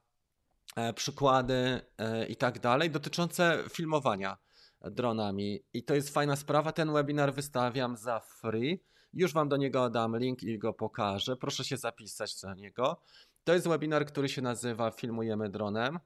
[0.96, 4.38] przykłady e, i tak dalej dotyczące filmowania
[4.82, 5.60] dronami.
[5.74, 6.72] I to jest fajna sprawa.
[6.72, 8.84] Ten webinar wystawiam za free.
[9.14, 11.36] Już Wam do niego dam link i go pokażę.
[11.36, 13.02] Proszę się zapisać do niego.
[13.44, 16.00] To jest webinar, który się nazywa Filmujemy dronem.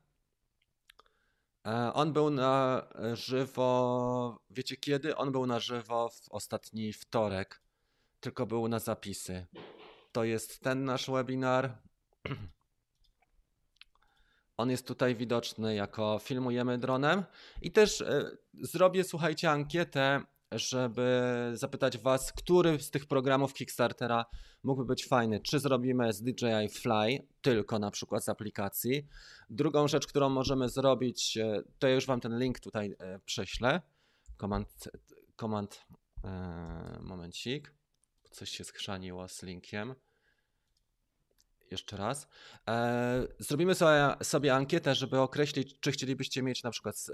[1.65, 2.83] E, on był na
[3.13, 4.41] żywo.
[4.49, 5.15] Wiecie kiedy?
[5.15, 7.61] On był na żywo w ostatni wtorek,
[8.19, 9.47] tylko był na zapisy.
[10.11, 11.77] To jest ten nasz webinar.
[14.59, 17.23] On jest tutaj widoczny jako filmujemy dronem
[17.61, 18.31] i też e,
[18.61, 24.25] zrobię, słuchajcie, ankietę, żeby zapytać Was, który z tych programów Kickstartera
[24.63, 25.39] mógłby być fajny.
[25.39, 29.07] Czy zrobimy z DJI Fly tylko na przykład z aplikacji.
[29.49, 33.81] Drugą rzecz, którą możemy zrobić, e, to ja już Wam ten link tutaj e, prześlę.
[34.37, 34.89] Komand,
[35.35, 35.85] komand
[37.01, 37.73] momencik.
[38.31, 39.95] Coś się skrzaniło z linkiem
[41.71, 42.27] jeszcze raz.
[42.67, 47.07] E, zrobimy sobie, sobie ankietę, żeby określić, czy chcielibyście mieć na przykład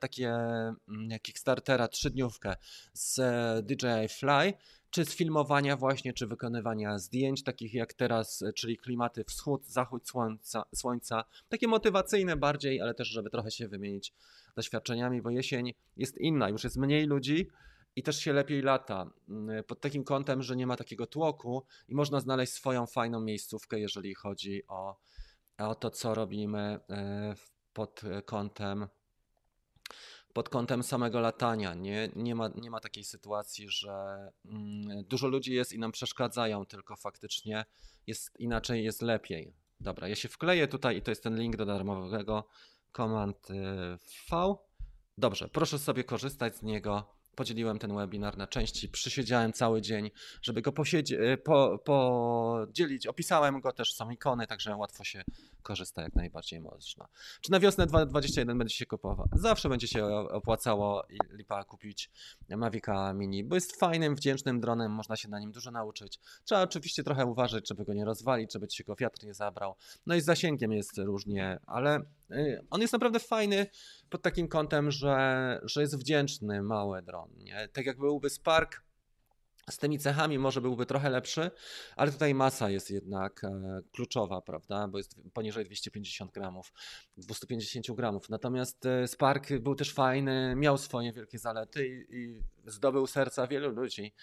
[0.00, 2.56] takie mm, Kickstartera trzydniówkę
[2.92, 3.20] z
[3.66, 4.52] DJI Fly,
[4.90, 10.64] czy z filmowania właśnie, czy wykonywania zdjęć, takich jak teraz, czyli klimaty wschód, zachód słońca,
[10.74, 14.12] słońca, takie motywacyjne bardziej, ale też, żeby trochę się wymienić
[14.56, 17.48] doświadczeniami, bo jesień jest inna, już jest mniej ludzi,
[17.96, 21.94] i też się lepiej lata mm, pod takim kątem, że nie ma takiego tłoku i
[21.94, 24.96] można znaleźć swoją fajną miejscówkę, jeżeli chodzi o,
[25.58, 27.34] o to, co robimy e,
[27.72, 28.86] pod kątem
[30.34, 31.74] pod kątem samego latania.
[31.74, 36.66] Nie, nie, ma, nie ma takiej sytuacji, że mm, dużo ludzi jest i nam przeszkadzają,
[36.66, 37.64] tylko faktycznie
[38.06, 39.54] jest inaczej, jest lepiej.
[39.80, 42.48] Dobra, ja się wkleję tutaj i to jest ten link do darmowego
[42.96, 43.54] Command y,
[44.30, 44.54] V.
[45.18, 50.10] Dobrze, proszę sobie korzystać z niego podzieliłem ten webinar na części, przysiedziałem cały dzień,
[50.42, 53.06] żeby go posiedzie, po, podzielić.
[53.06, 55.24] Opisałem go też, są ikony, także łatwo się
[55.64, 57.08] korzysta jak najbardziej można.
[57.40, 59.28] Czy na wiosnę 2021 będzie się kupował?
[59.32, 62.10] Zawsze będzie się opłacało lipa kupić
[62.48, 66.20] Mavica Mini, bo jest fajnym, wdzięcznym dronem, można się na nim dużo nauczyć.
[66.44, 69.74] Trzeba oczywiście trochę uważać, żeby go nie rozwalić, żeby ci go wiatr nie zabrał.
[70.06, 72.00] No i z zasięgiem jest różnie, ale
[72.30, 73.66] y, on jest naprawdę fajny
[74.10, 77.30] pod takim kątem, że, że jest wdzięczny, mały dron.
[77.36, 77.68] Nie?
[77.72, 78.82] Tak jak byłby Spark,
[79.70, 81.50] z tymi cechami może byłby trochę lepszy,
[81.96, 86.72] ale tutaj masa jest jednak e, kluczowa, prawda, bo jest poniżej 250 gramów,
[87.16, 88.28] 250 gramów.
[88.28, 93.70] Natomiast e, Spark był też fajny, miał swoje wielkie zalety i, i zdobył serca wielu
[93.70, 94.14] ludzi.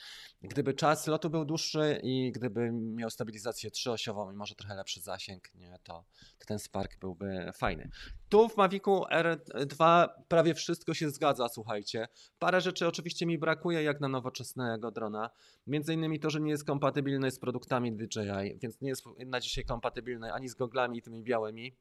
[0.42, 5.54] Gdyby czas lotu był dłuższy i gdyby miał stabilizację trzyosiową i może trochę lepszy zasięg,
[5.54, 6.06] nie, to,
[6.40, 7.90] to ten Spark byłby fajny.
[8.30, 12.08] Tu w Mavicu R2 prawie wszystko się zgadza, słuchajcie.
[12.40, 15.30] Parę rzeczy oczywiście mi brakuje, jak na nowoczesnego drona.
[15.68, 19.66] Między innymi to, że nie jest kompatybilny z produktami DJI, więc nie jest na dzisiaj
[19.66, 21.76] kompatybilny ani z goglami tymi białymi,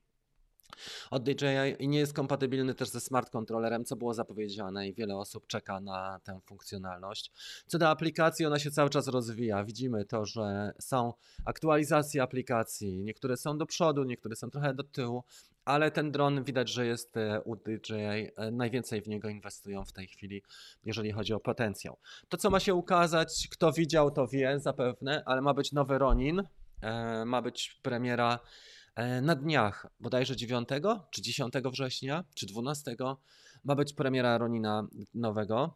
[1.11, 5.47] od DJI nie jest kompatybilny też ze smart controllerem, co było zapowiedziane i wiele osób
[5.47, 7.33] czeka na tę funkcjonalność.
[7.67, 9.65] Co do aplikacji, ona się cały czas rozwija.
[9.65, 11.13] Widzimy to, że są
[11.45, 15.25] aktualizacje aplikacji, niektóre są do przodu, niektóre są trochę do tyłu,
[15.65, 19.93] ale ten dron widać, że jest e, u DJI, e, najwięcej w niego inwestują w
[19.93, 20.43] tej chwili,
[20.85, 21.99] jeżeli chodzi o potencjał.
[22.29, 26.43] To, co ma się ukazać, kto widział, to wie zapewne, ale ma być nowy Ronin,
[26.83, 28.39] e, ma być premiera
[29.23, 30.69] na dniach bodajże 9
[31.11, 32.97] czy 10 września, czy 12
[33.65, 35.75] ma być premiera Ronina nowego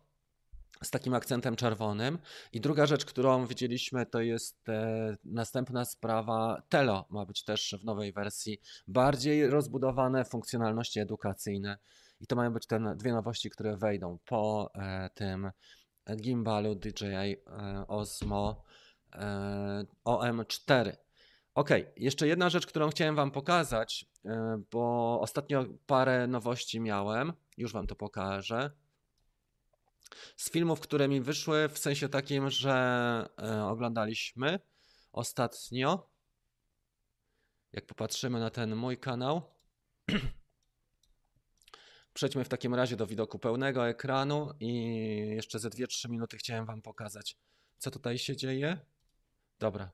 [0.82, 2.18] z takim akcentem czerwonym.
[2.52, 6.62] I druga rzecz, którą widzieliśmy, to jest e, następna sprawa.
[6.68, 11.78] Telo ma być też w nowej wersji bardziej rozbudowane funkcjonalności edukacyjne.
[12.20, 15.50] I to mają być te dwie nowości, które wejdą po e, tym
[16.16, 17.36] gimbalu DJI e,
[17.88, 18.62] Osmo
[19.12, 21.03] e, OM4.
[21.54, 27.72] Ok, jeszcze jedna rzecz, którą chciałem Wam pokazać, e, bo ostatnio parę nowości miałem, już
[27.72, 28.70] Wam to pokażę.
[30.36, 32.74] Z filmów, które mi wyszły, w sensie takim, że
[33.42, 34.60] e, oglądaliśmy
[35.12, 36.10] ostatnio.
[37.72, 39.42] Jak popatrzymy na ten mój kanał.
[42.14, 44.72] Przejdźmy w takim razie do widoku pełnego ekranu i
[45.36, 47.36] jeszcze ze 2-3 minuty chciałem Wam pokazać,
[47.78, 48.78] co tutaj się dzieje.
[49.58, 49.92] Dobra,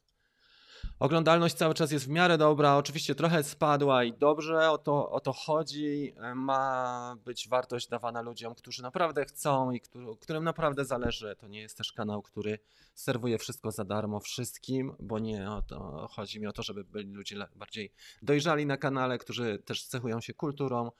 [0.98, 5.20] Oglądalność cały czas jest w miarę dobra, oczywiście trochę spadła i dobrze o to, o
[5.20, 6.14] to chodzi.
[6.34, 11.36] Ma być wartość dawana ludziom, którzy naprawdę chcą i który, którym naprawdę zależy.
[11.38, 12.58] To nie jest też kanał, który
[12.94, 17.12] serwuje wszystko za darmo wszystkim, bo nie o to chodzi mi o to, żeby byli
[17.12, 20.90] ludzie bardziej dojrzali na kanale, którzy też cechują się kulturą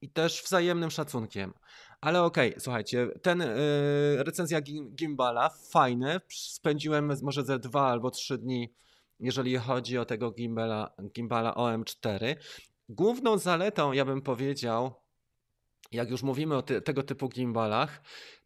[0.00, 1.52] i też wzajemnym szacunkiem.
[2.00, 4.60] Ale okej, okay, słuchajcie, ten yy, recenzja
[4.94, 6.20] Gimbala, fajne.
[6.28, 8.72] Spędziłem może ze dwa albo trzy dni
[9.20, 12.36] jeżeli chodzi o tego gimbala, gimbala OM4.
[12.88, 14.94] Główną zaletą, ja bym powiedział,
[15.92, 18.02] jak już mówimy o ty, tego typu gimbalach,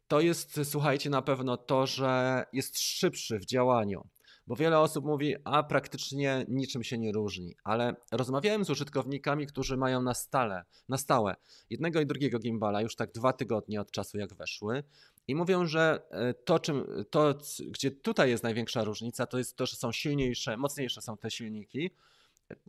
[0.07, 4.09] to jest, słuchajcie, na pewno to, że jest szybszy w działaniu.
[4.47, 7.55] Bo wiele osób mówi, a praktycznie niczym się nie różni.
[7.63, 11.35] Ale rozmawiałem z użytkownikami, którzy mają na stale, na stałe
[11.69, 14.83] jednego i drugiego gimbala już tak dwa tygodnie od czasu jak weszły
[15.29, 17.35] i mówią, że e, to, czym, to,
[17.67, 21.91] gdzie tutaj jest największa różnica, to jest to, że są silniejsze, mocniejsze są te silniki.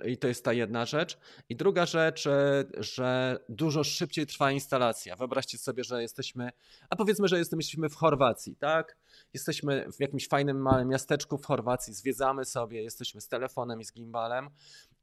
[0.05, 1.19] I to jest ta jedna rzecz.
[1.49, 5.17] I druga rzecz, e, że dużo szybciej trwa instalacja.
[5.17, 6.51] Wyobraźcie sobie, że jesteśmy,
[6.91, 8.97] a powiedzmy, że jesteśmy w Chorwacji, tak?
[9.35, 13.93] Jesteśmy w jakimś fajnym małym miasteczku w Chorwacji, zwiedzamy sobie, jesteśmy z telefonem i z
[13.93, 14.51] gimbalem.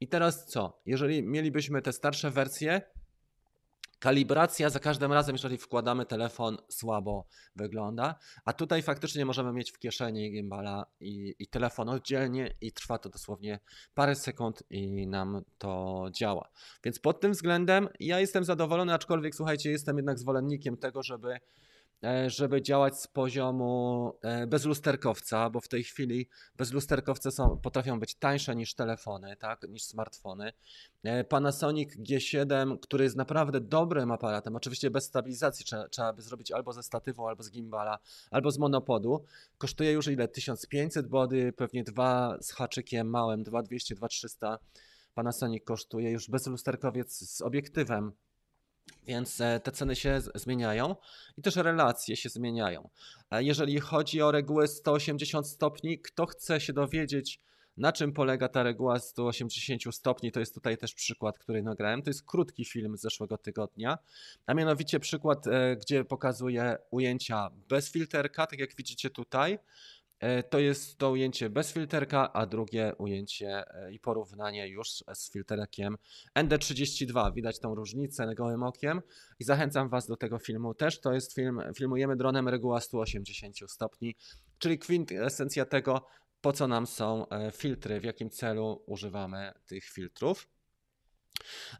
[0.00, 0.80] I teraz co?
[0.86, 2.82] Jeżeli mielibyśmy te starsze wersje,
[3.98, 7.26] Kalibracja za każdym razem, jeżeli wkładamy telefon, słabo
[7.56, 12.98] wygląda, a tutaj faktycznie możemy mieć w kieszeni gimbala i, i, telefon oddzielnie i trwa
[12.98, 13.60] to dosłownie
[13.94, 16.48] parę sekund i nam to działa.
[16.84, 21.38] Więc pod tym względem ja jestem zadowolony, aczkolwiek słuchajcie, jestem jednak zwolennikiem tego, żeby
[22.26, 28.56] żeby działać z poziomu e, bezlusterkowca, bo w tej chwili bezlusterkowce są, potrafią być tańsze
[28.56, 30.52] niż telefony, tak, niż smartfony.
[31.02, 36.52] E, Panasonic G7, który jest naprawdę dobrym aparatem, oczywiście bez stabilizacji, trzeba, trzeba by zrobić
[36.52, 37.98] albo ze statywą, albo z gimbala,
[38.30, 39.24] albo z monopodu,
[39.58, 40.28] kosztuje już ile?
[40.28, 44.58] 1500 body, pewnie dwa z haczykiem małym, 2200, 2300.
[45.14, 48.12] Panasonic kosztuje już bezlusterkowiec z obiektywem
[49.06, 50.96] więc e, te ceny się zmieniają
[51.36, 52.88] i też relacje się zmieniają.
[53.30, 57.40] Jeżeli chodzi o regułę 180 stopni, kto chce się dowiedzieć,
[57.78, 62.02] na czym polega ta reguła 180 stopni, to jest tutaj też przykład, który nagrałem.
[62.02, 63.98] To jest krótki film z zeszłego tygodnia,
[64.46, 69.58] a mianowicie przykład, e, gdzie pokazuję ujęcia bez filterka, tak jak widzicie tutaj.
[70.20, 75.32] E, to jest to ujęcie bez filterka, a drugie ujęcie e, i porównanie już z
[75.32, 75.96] filterkiem
[76.36, 77.34] ND32.
[77.34, 79.02] Widać tą różnicę gołym okiem
[79.38, 81.00] i zachęcam Was do tego filmu też.
[81.00, 84.14] To jest film, filmujemy dronem reguła 180 stopni,
[84.58, 86.06] czyli kwintesencja tego,
[86.40, 90.48] po co nam są e, filtry, w jakim celu używamy tych filtrów.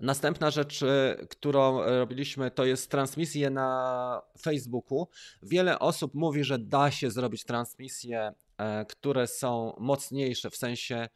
[0.00, 5.08] Następna rzecz, e, którą robiliśmy, to jest transmisje na Facebooku.
[5.42, 11.08] Wiele osób mówi, że da się zrobić transmisje, e, które są mocniejsze, w sensie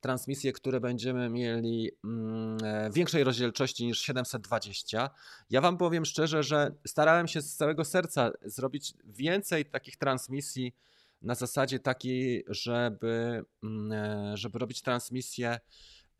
[0.00, 5.10] transmisje, które będziemy mieli mm, e, większej rozdzielczości niż 720.
[5.50, 10.74] Ja Wam powiem szczerze, że starałem się z całego serca zrobić więcej takich transmisji
[11.22, 15.58] na zasadzie takiej, żeby, mm, żeby robić transmisje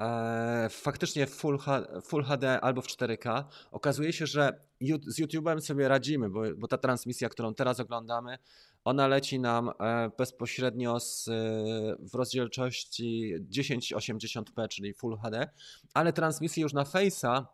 [0.01, 1.59] E, faktycznie w Full,
[2.03, 3.45] Full HD albo w 4K.
[3.71, 4.61] Okazuje się, że
[5.07, 8.39] z YouTube'em sobie radzimy, bo, bo ta transmisja, którą teraz oglądamy,
[8.85, 11.25] ona leci nam e, bezpośrednio z,
[12.13, 15.51] w rozdzielczości 1080p, czyli Full HD,
[15.95, 17.45] ale transmisje już na Face'a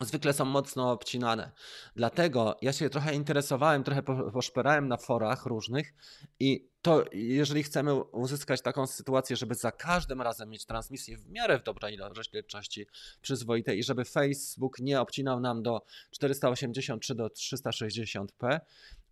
[0.00, 1.52] zwykle są mocno obcinane.
[1.96, 4.02] Dlatego ja się trochę interesowałem, trochę
[4.32, 5.94] poszperałem na forach różnych
[6.40, 11.58] i to jeżeli chcemy uzyskać taką sytuację, żeby za każdym razem mieć transmisję w miarę
[11.58, 12.86] w dobrej rozdzielczości
[13.22, 18.60] przyzwoitej i żeby Facebook nie obcinał nam do 480 czy do 360p,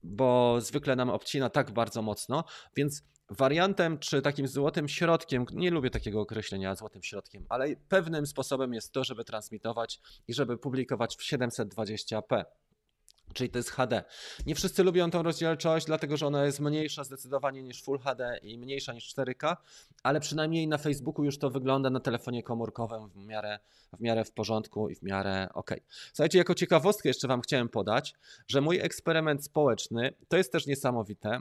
[0.02, 2.44] bo zwykle nam obcina tak bardzo mocno,
[2.76, 8.74] więc Wariantem czy takim złotym środkiem, nie lubię takiego określenia złotym środkiem, ale pewnym sposobem
[8.74, 12.44] jest to, żeby transmitować i żeby publikować w 720p.
[13.32, 14.04] Czyli to jest HD.
[14.46, 18.58] Nie wszyscy lubią tą rozdzielczość, dlatego że ona jest mniejsza zdecydowanie niż Full HD i
[18.58, 19.56] mniejsza niż 4K,
[20.02, 23.58] ale przynajmniej na Facebooku już to wygląda na telefonie komórkowym w miarę
[23.92, 25.70] w, miarę w porządku i w miarę ok.
[26.12, 28.14] Słuchajcie, jako ciekawostkę jeszcze Wam chciałem podać,
[28.48, 31.40] że mój eksperyment społeczny to jest też niesamowite.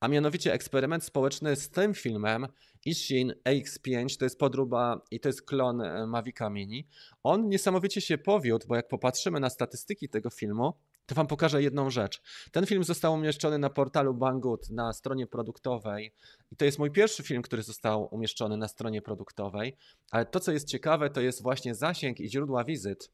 [0.00, 2.46] A mianowicie eksperyment społeczny z tym filmem
[2.84, 6.86] Ishin AX5, to jest podróba i to jest klon e, Mavica Mini.
[7.22, 10.74] On niesamowicie się powiódł, bo jak popatrzymy na statystyki tego filmu,
[11.06, 12.22] to wam pokażę jedną rzecz.
[12.52, 16.12] Ten film został umieszczony na portalu Banggood na stronie produktowej
[16.50, 19.76] i to jest mój pierwszy film, który został umieszczony na stronie produktowej,
[20.10, 23.10] ale to co jest ciekawe to jest właśnie zasięg i źródła wizyt,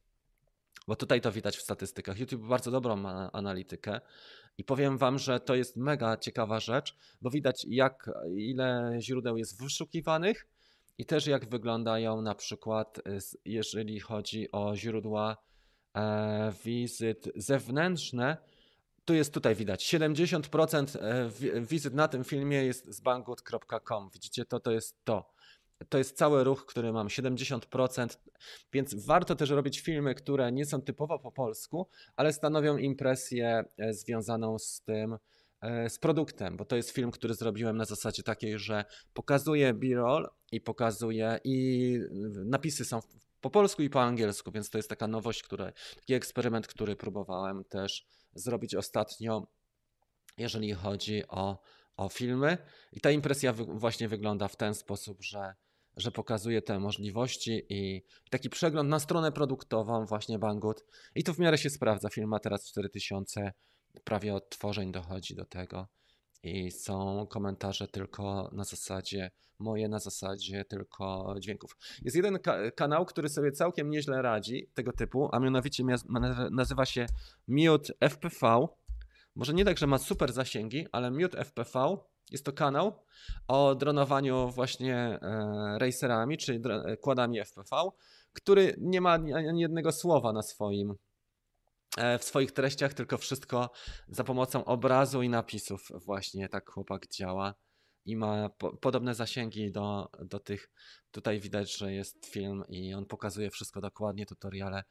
[0.88, 2.18] bo tutaj to widać w statystykach.
[2.18, 4.00] YouTube bardzo dobrą analitykę
[4.58, 9.62] i powiem Wam, że to jest mega ciekawa rzecz, bo widać jak ile źródeł jest
[9.62, 10.46] wyszukiwanych
[10.98, 15.36] i też jak wyglądają na przykład, y, jeżeli chodzi o źródła
[15.94, 18.36] e, wizyt zewnętrzne.
[19.04, 24.10] Tu jest tutaj widać 70% e, wizyt na tym filmie jest z banggood.com.
[24.12, 25.32] Widzicie to, to jest to
[25.88, 28.18] to jest cały ruch, który mam 70%,
[28.72, 33.94] więc warto też robić filmy, które nie są typowo po polsku, ale stanowią impresję e,
[33.94, 35.16] związaną z tym,
[35.60, 40.28] e, z produktem, bo to jest film, który zrobiłem na zasadzie takiej, że pokazuje b-roll
[40.52, 41.98] i pokazuje i
[42.44, 43.00] napisy są
[43.40, 47.64] po polsku i po angielsku, więc to jest taka nowość, który, taki eksperyment, który próbowałem
[47.64, 49.46] też zrobić ostatnio,
[50.38, 51.62] jeżeli chodzi o,
[51.96, 52.58] o filmy.
[52.92, 55.54] I ta impresja właśnie wygląda w ten sposób, że
[55.96, 60.84] że pokazuje te możliwości i taki przegląd na stronę produktową właśnie Banggood
[61.14, 62.08] i to w miarę się sprawdza.
[62.08, 63.52] Film ma teraz 4000
[64.04, 65.88] prawie odtworzeń dochodzi do tego
[66.42, 71.76] i są komentarze tylko na zasadzie moje, na zasadzie tylko dźwięków.
[72.02, 75.84] Jest jeden ka kanał, który sobie całkiem nieźle radzi tego typu, a mianowicie
[76.50, 77.06] nazywa się
[77.48, 78.66] Mute FPV.
[79.34, 81.96] Może nie tak, że ma super zasięgi, ale Mute FPV
[82.32, 82.92] jest to kanał
[83.48, 86.60] o dronowaniu właśnie e, racerami, czyli
[87.00, 87.90] kładami FPV,
[88.32, 90.94] który nie ma ani jednego słowa na swoim
[91.96, 93.70] e, w swoich treściach, tylko wszystko
[94.08, 97.54] za pomocą obrazu i napisów właśnie tak chłopak działa
[98.04, 100.70] i ma po, podobne zasięgi do, do tych.
[101.10, 104.84] Tutaj widać, że jest film i on pokazuje wszystko dokładnie, tutoriale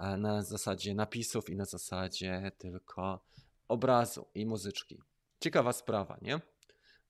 [0.00, 3.24] e, na zasadzie napisów i na zasadzie tylko
[3.68, 5.02] obrazu i muzyczki.
[5.40, 6.40] Ciekawa sprawa, nie?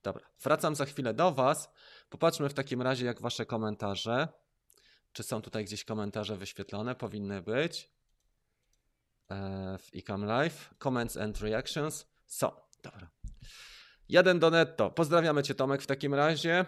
[0.03, 1.71] Dobra, wracam za chwilę do Was.
[2.11, 4.29] Popatrzmy w takim razie, jak Wasze komentarze.
[5.13, 6.95] Czy są tutaj gdzieś komentarze wyświetlone?
[6.95, 7.91] Powinny być.
[9.31, 10.75] E, w Ecam Live.
[10.79, 12.07] Comments and reactions.
[12.27, 12.51] Są.
[12.83, 13.11] Dobra.
[14.09, 14.91] Jeden do netto.
[14.91, 16.65] Pozdrawiamy Cię Tomek w takim razie.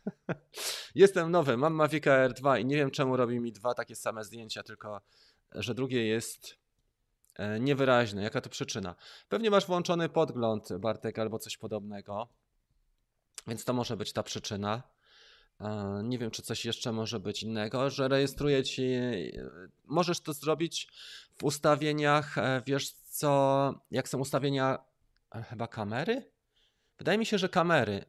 [0.94, 4.24] Jestem nowy, mam Mavic Air 2 i nie wiem czemu robi mi dwa takie same
[4.24, 5.00] zdjęcia, tylko
[5.54, 6.56] że drugie jest
[7.60, 8.22] niewyraźny.
[8.22, 8.94] Jaka to przyczyna?
[9.28, 12.28] Pewnie masz włączony podgląd, Bartek, albo coś podobnego,
[13.46, 14.82] więc to może być ta przyczyna.
[15.60, 18.82] E, nie wiem, czy coś jeszcze może być innego, że rejestruje ci.
[18.82, 19.30] E,
[19.84, 20.88] możesz to zrobić
[21.38, 22.36] w ustawieniach,
[22.66, 24.78] wiesz co, jak są ustawienia
[25.48, 26.30] chyba kamery?
[26.98, 28.04] Wydaje mi się, że kamery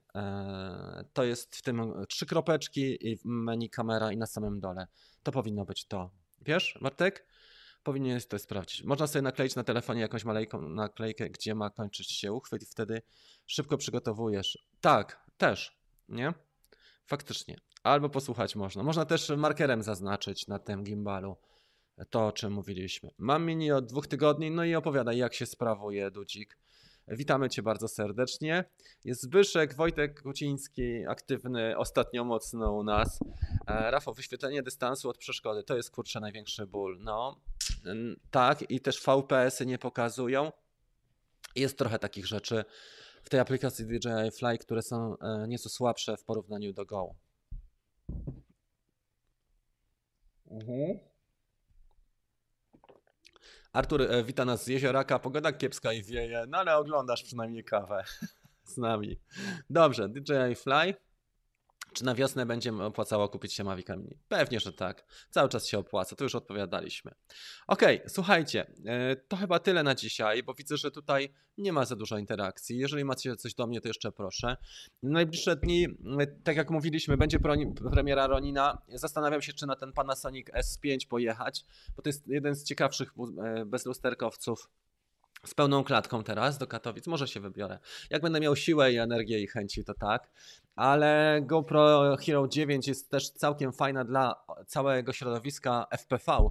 [1.13, 4.87] to jest w tym trzy kropeczki i menu kamera i na samym dole.
[5.23, 6.11] To powinno być to.
[6.41, 7.25] Wiesz, Bartek?
[7.83, 8.83] Powinieneś to sprawdzić.
[8.83, 13.01] Można sobie nakleić na telefonie jakąś malejką naklejkę, gdzie ma kończyć się uchwyt i wtedy
[13.47, 14.57] szybko przygotowujesz.
[14.81, 15.77] Tak, też,
[16.09, 16.33] nie?
[17.05, 17.57] Faktycznie.
[17.83, 18.83] Albo posłuchać można.
[18.83, 21.37] Można też markerem zaznaczyć na tym gimbalu
[22.09, 23.09] to, o czym mówiliśmy.
[23.17, 26.57] Mam mini od dwóch tygodni, no i opowiadaj, jak się sprawuje Dudzik.
[27.07, 28.65] Witamy Cię bardzo serdecznie.
[29.05, 33.19] Jest Zbyszek, Wojtek Kuciński, aktywny ostatnio mocno u nas.
[33.67, 36.97] E, Rafał, wyświetlenie dystansu od przeszkody to jest kurczę największy ból.
[36.99, 37.41] No,
[38.31, 40.51] tak, i też VPS-y nie pokazują.
[41.55, 42.65] Jest trochę takich rzeczy
[43.23, 47.15] w tej aplikacji DJI Fly, które są e, nieco słabsze w porównaniu do Go.
[50.51, 50.99] Mhm.
[53.73, 58.03] Artur e, wita nas z jezioraka, pogoda kiepska i wieje, no ale oglądasz przynajmniej kawę
[58.73, 59.19] z nami.
[59.69, 60.93] Dobrze, DJI Fly.
[61.93, 64.17] Czy na wiosnę będzie opłacało kupić się Mavic Mini?
[64.27, 65.05] Pewnie, że tak.
[65.29, 67.11] Cały czas się opłaca, to już odpowiadaliśmy.
[67.67, 71.95] Ok, słuchajcie, e, to chyba tyle na dzisiaj, bo widzę, że tutaj nie ma za
[71.95, 72.77] dużo interakcji.
[72.77, 74.57] Jeżeli macie coś do mnie, to jeszcze proszę.
[75.03, 75.87] Najbliższe dni,
[76.19, 77.39] e, tak jak mówiliśmy, będzie
[77.91, 78.81] premiera Ronina.
[78.93, 81.65] Zastanawiam się, czy na ten Panasonic S5 pojechać,
[81.95, 83.13] bo to jest jeden z ciekawszych
[83.43, 84.69] e, bezlusterkowców
[85.45, 87.07] z pełną klatką teraz do Katowic.
[87.07, 87.79] Może się wybiorę.
[88.09, 90.29] Jak będę miał siłę i energię i chęci, to tak
[90.75, 96.49] ale GoPro Hero 9 jest też całkiem fajna dla całego środowiska FPV,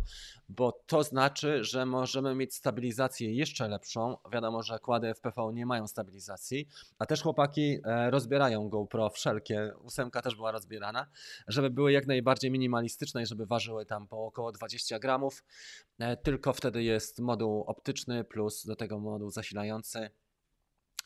[0.49, 4.16] bo to znaczy, że możemy mieć stabilizację jeszcze lepszą.
[4.33, 6.68] Wiadomo, że kłady FPV nie mają stabilizacji,
[6.99, 9.73] a też chłopaki e, rozbierają GoPro wszelkie.
[9.83, 11.07] Ósemka też była rozbierana,
[11.49, 15.45] żeby były jak najbardziej minimalistyczne i żeby ważyły tam po około 20 gramów.
[15.99, 20.11] E, tylko wtedy jest moduł optyczny plus do tego moduł zasilający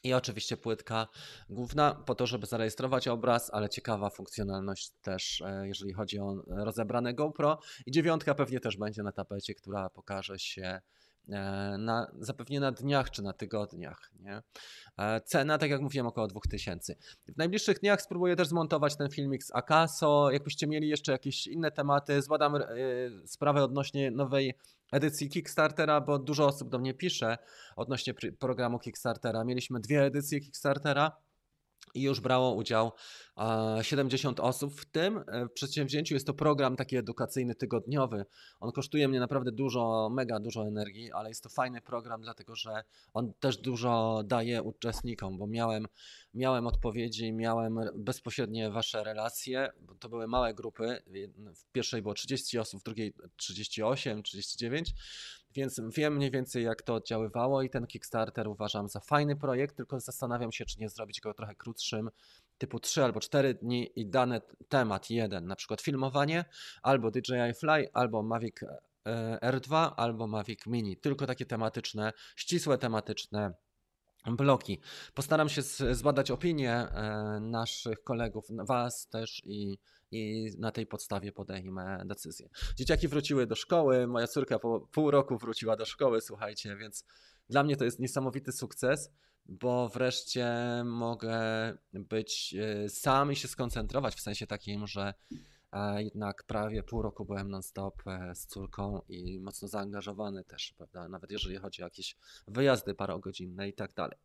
[0.04, 1.08] i oczywiście płytka
[1.48, 7.14] główna po to, żeby zarejestrować obraz, ale ciekawa funkcjonalność też, e, jeżeli chodzi o rozebrane
[7.14, 7.58] GoPro.
[7.86, 10.80] I dziewiątka pewnie też będzie na tapecie, która pokaże się
[11.28, 14.10] E, na, zapewnie na dniach czy na tygodniach.
[14.20, 14.42] Nie?
[14.98, 16.96] E, cena, tak jak mówiłem, około 2000.
[17.28, 20.30] W najbliższych dniach spróbuję też zmontować ten filmik z Akaso.
[20.30, 22.54] Jakbyście mieli jeszcze jakieś inne tematy, zbadam
[23.26, 24.54] sprawę odnośnie nowej
[24.94, 27.38] edycji Kickstartera, bo dużo osób do mnie pisze
[27.76, 29.44] odnośnie programu Kickstartera.
[29.44, 31.12] Mieliśmy dwie edycje Kickstartera
[31.94, 32.92] i już brało udział
[33.82, 36.14] 70 osób w tym e, przedsięwzięciu.
[36.14, 38.24] Jest to program taki edukacyjny, tygodniowy.
[38.60, 42.84] On kosztuje mnie naprawdę dużo, mega dużo energii, ale jest to fajny program, dlatego że
[43.14, 45.86] on też dużo daje uczestnikom, bo miałem,
[46.34, 49.70] miałem odpowiedzi, miałem bezpośrednie wasze relacje,
[50.00, 51.02] to były małe grupy.
[51.54, 54.94] W pierwszej było 30 osób, w drugiej 38, 39
[55.54, 60.00] więc wiem mniej więcej, jak to oddziaływało i ten Kickstarter uważam za fajny projekt, tylko
[60.00, 62.10] zastanawiam się, czy nie zrobić go trochę krótszym,
[62.58, 66.44] typu 3 albo 4 dni i dany temat jeden, na przykład filmowanie,
[66.82, 70.96] albo DJI Fly, albo Mavic e, R2, albo Mavic Mini.
[70.96, 73.54] Tylko takie tematyczne, ścisłe tematyczne
[74.26, 74.80] bloki.
[75.14, 79.78] Postaram się zbadać opinie e, naszych kolegów, Was też i,
[80.14, 82.48] i na tej podstawie podejmę decyzję.
[82.76, 87.04] Dzieciaki wróciły do szkoły, moja córka po pół roku wróciła do szkoły, słuchajcie, więc
[87.48, 89.10] dla mnie to jest niesamowity sukces,
[89.46, 90.54] bo wreszcie
[90.84, 91.38] mogę
[91.92, 95.14] być e, sam i się skoncentrować w sensie takim, że
[95.98, 101.08] jednak prawie pół roku byłem non-stop e, z córką i mocno zaangażowany też, prawda?
[101.08, 102.16] Nawet jeżeli chodzi o jakieś
[102.48, 104.18] wyjazdy parogodzinne i tak dalej.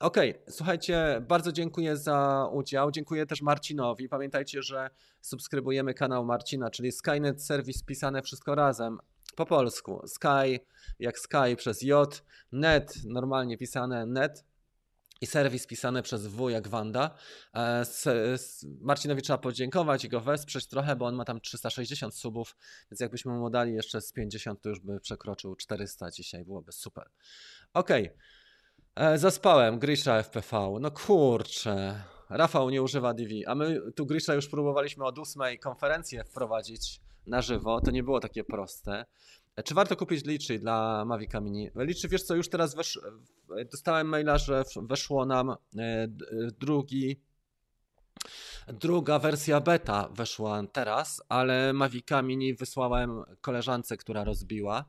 [0.00, 2.90] Okej, okay, słuchajcie, bardzo dziękuję za udział.
[2.90, 4.08] Dziękuję też Marcinowi.
[4.08, 4.90] Pamiętajcie, że
[5.20, 8.98] subskrybujemy kanał Marcina, czyli Skynet Service pisane wszystko razem
[9.36, 10.02] po polsku.
[10.06, 10.60] Sky
[10.98, 12.22] jak Sky przez J,
[12.52, 14.44] net normalnie pisane net
[15.24, 17.10] i serwis pisany przez W jak Wanda.
[17.54, 17.84] E,
[18.80, 22.56] Marcinowi trzeba podziękować i go wesprzeć trochę, bo on ma tam 360 subów,
[22.90, 27.10] więc jakbyśmy mu dali jeszcze z 50, to już by przekroczył 400 dzisiaj, byłoby super.
[27.74, 28.10] Okej,
[28.94, 29.12] okay.
[29.12, 34.48] E, zaspałem, Grisha FPV, no kurczę, Rafał nie używa DV, a my tu Grisha już
[34.48, 39.04] próbowaliśmy od ósmej konferencję wprowadzić na żywo, to nie było takie proste.
[39.64, 41.70] Czy warto kupić liczy dla Mavic Mini?
[41.76, 43.00] Liczy, wiesz co, już teraz wesz...
[43.72, 45.56] dostałem maila, że weszło nam e,
[46.58, 47.20] drugi
[48.68, 54.84] Druga wersja beta weszła teraz, ale Mavic Mini wysłałem koleżance, która rozbiła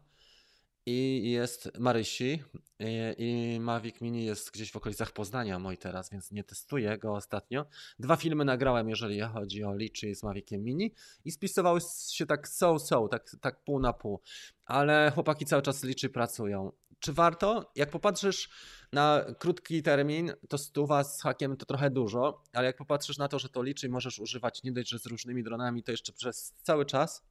[0.86, 2.44] i jest Marysi
[2.80, 7.14] i, i Mavic Mini jest gdzieś w okolicach Poznania mój teraz, więc nie testuję go
[7.14, 7.66] ostatnio.
[8.00, 10.94] Dwa filmy nagrałem, jeżeli chodzi o Liczy z Maviciem Mini
[11.26, 11.80] i spisywały
[12.12, 14.22] się tak so-so, tak, tak pół na pół,
[14.66, 16.72] ale chłopaki cały czas Liczy pracują.
[17.00, 17.72] Czy warto?
[17.76, 18.50] Jak popatrzysz
[18.94, 23.40] na krótki termin, to stuwa z hakiem to trochę dużo, ale jak popatrzysz na to,
[23.40, 26.86] że to Liczy możesz używać nie dość, że z różnymi dronami, to jeszcze przez cały
[26.86, 27.24] czas,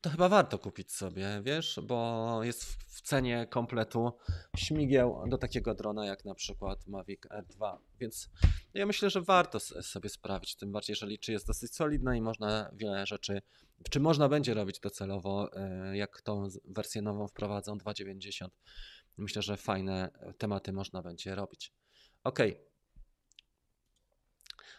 [0.00, 4.12] to chyba warto kupić sobie, wiesz, bo jest w cenie kompletu
[4.56, 8.30] śmigieł do takiego drona jak na przykład Mavic R2, więc
[8.74, 12.70] ja myślę, że warto sobie sprawić, tym bardziej, że liczy jest dosyć solidna i można
[12.72, 13.42] wiele rzeczy,
[13.90, 18.48] czy można będzie robić docelowo, e, jak tą wersję nową wprowadzą 2.90.
[19.16, 21.72] Myślę, że fajne tematy można będzie robić.
[22.24, 22.38] Ok.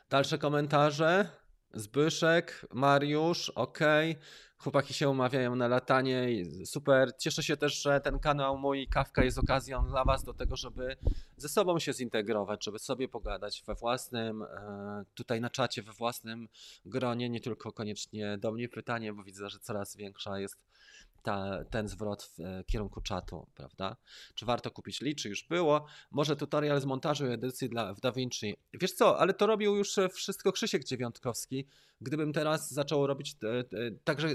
[0.09, 1.29] Dalsze komentarze.
[1.73, 3.79] Zbyszek, Mariusz, ok.
[4.65, 6.27] Chłopaki się umawiają na latanie,
[6.65, 7.11] super.
[7.17, 10.97] Cieszę się też, że ten kanał mój Kawka jest okazją dla Was do tego, żeby
[11.37, 16.47] ze sobą się zintegrować, żeby sobie pogadać we własnym, e, tutaj na czacie, we własnym
[16.85, 20.57] gronie, nie tylko koniecznie do mnie pytanie, bo widzę, że coraz większa jest
[21.25, 23.95] ta, ten zwrot w e, kierunku czatu, prawda?
[24.35, 25.85] Czy warto kupić Lee, czy już było?
[26.11, 28.55] Może tutorial z montażu i edycji dla, w DaVinci.
[28.73, 31.67] Wiesz co, ale to robił już e, wszystko Krzysiek Dziewiątkowski.
[32.01, 33.35] Gdybym teraz zaczął robić,
[34.03, 34.27] także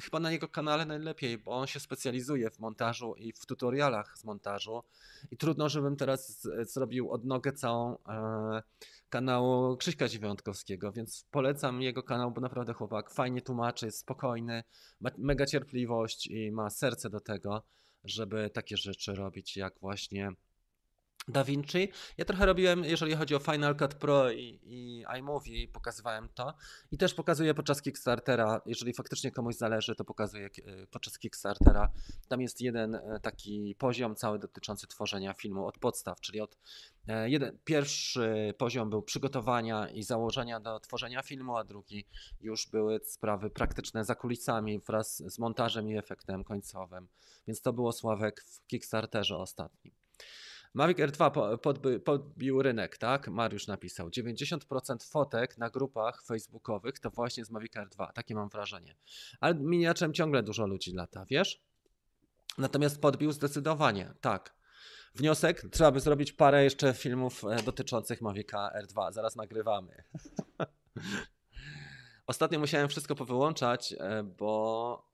[0.00, 4.24] chyba na jego kanale najlepiej, bo on się specjalizuje w montażu i w tutorialach z
[4.24, 4.82] montażu
[5.30, 8.62] i trudno, żebym teraz zrobił odnogę całą e,
[9.08, 14.62] kanału Krzyśka Dziewiątkowskiego, więc polecam jego kanał, bo naprawdę chłopak fajnie tłumaczy, jest spokojny,
[15.00, 17.62] ma mega cierpliwość i ma serce do tego,
[18.04, 20.30] żeby takie rzeczy robić, jak właśnie
[21.28, 21.92] DaVinci.
[22.16, 26.54] Ja trochę robiłem, jeżeli chodzi o Final Cut Pro i, i iMovie, pokazywałem to
[26.92, 31.92] i też pokazuję podczas Kickstartera, jeżeli faktycznie komuś zależy, to pokazuję e, podczas Kickstartera.
[32.28, 36.58] Tam jest jeden e, taki poziom cały dotyczący tworzenia filmu od podstaw, czyli od
[37.08, 42.06] e, jeden, pierwszy poziom był przygotowania i założenia do tworzenia filmu, a drugi
[42.40, 47.08] już były sprawy praktyczne za kulisami wraz z montażem i efektem końcowym.
[47.46, 49.94] Więc to było Sławek w Kickstarterze ostatnim.
[50.74, 53.28] Mavic R2 podby, podbił rynek, tak?
[53.28, 54.08] Mariusz napisał.
[54.08, 58.12] 90% fotek na grupach facebookowych to właśnie z Mavic R2.
[58.12, 58.96] Takie mam wrażenie.
[59.40, 61.62] Ale miniaczem ciągle dużo ludzi lata, wiesz?
[62.58, 64.58] Natomiast podbił zdecydowanie, tak.
[65.14, 69.12] Wniosek, trzeba by zrobić parę jeszcze filmów e, dotyczących Mavica R2.
[69.12, 70.04] Zaraz nagrywamy.
[72.26, 75.08] Ostatnio musiałem wszystko powyłączać, e, bo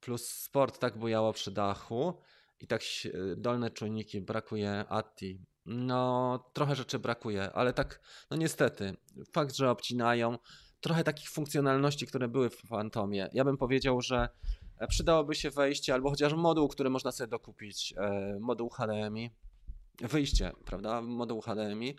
[0.00, 2.14] plus sport tak bujało przy dachu,
[2.60, 2.82] i tak
[3.36, 5.40] dolne czujniki brakuje ATI.
[5.66, 8.00] No, trochę rzeczy brakuje, ale tak,
[8.30, 8.96] no niestety,
[9.32, 10.38] fakt, że obcinają,
[10.80, 13.28] trochę takich funkcjonalności, które były w Fantomie.
[13.32, 14.28] Ja bym powiedział, że
[14.78, 19.30] e, przydałoby się wejście albo chociaż moduł, który można sobie dokupić, e, moduł HDMI,
[20.00, 21.96] wyjście, prawda, moduł HDMI,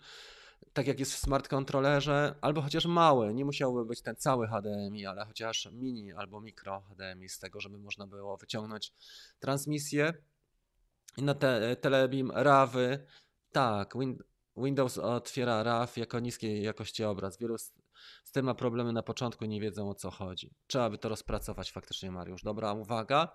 [0.72, 5.06] tak jak jest w smart kontrolerze, albo chociaż mały, nie musiałby być ten cały HDMI,
[5.06, 8.92] ale chociaż mini albo mikro HDMI z tego, żeby można było wyciągnąć
[9.38, 10.14] transmisję
[11.18, 13.06] na te, Telebeam RAWy,
[13.52, 14.18] tak, win,
[14.56, 17.38] Windows otwiera RAW jako niskiej jakości obraz.
[17.38, 17.72] Wielu z,
[18.24, 20.54] z tym ma problemy na początku, nie wiedzą o co chodzi.
[20.66, 22.42] Trzeba by to rozpracować faktycznie, Mariusz.
[22.42, 23.28] Dobra uwaga.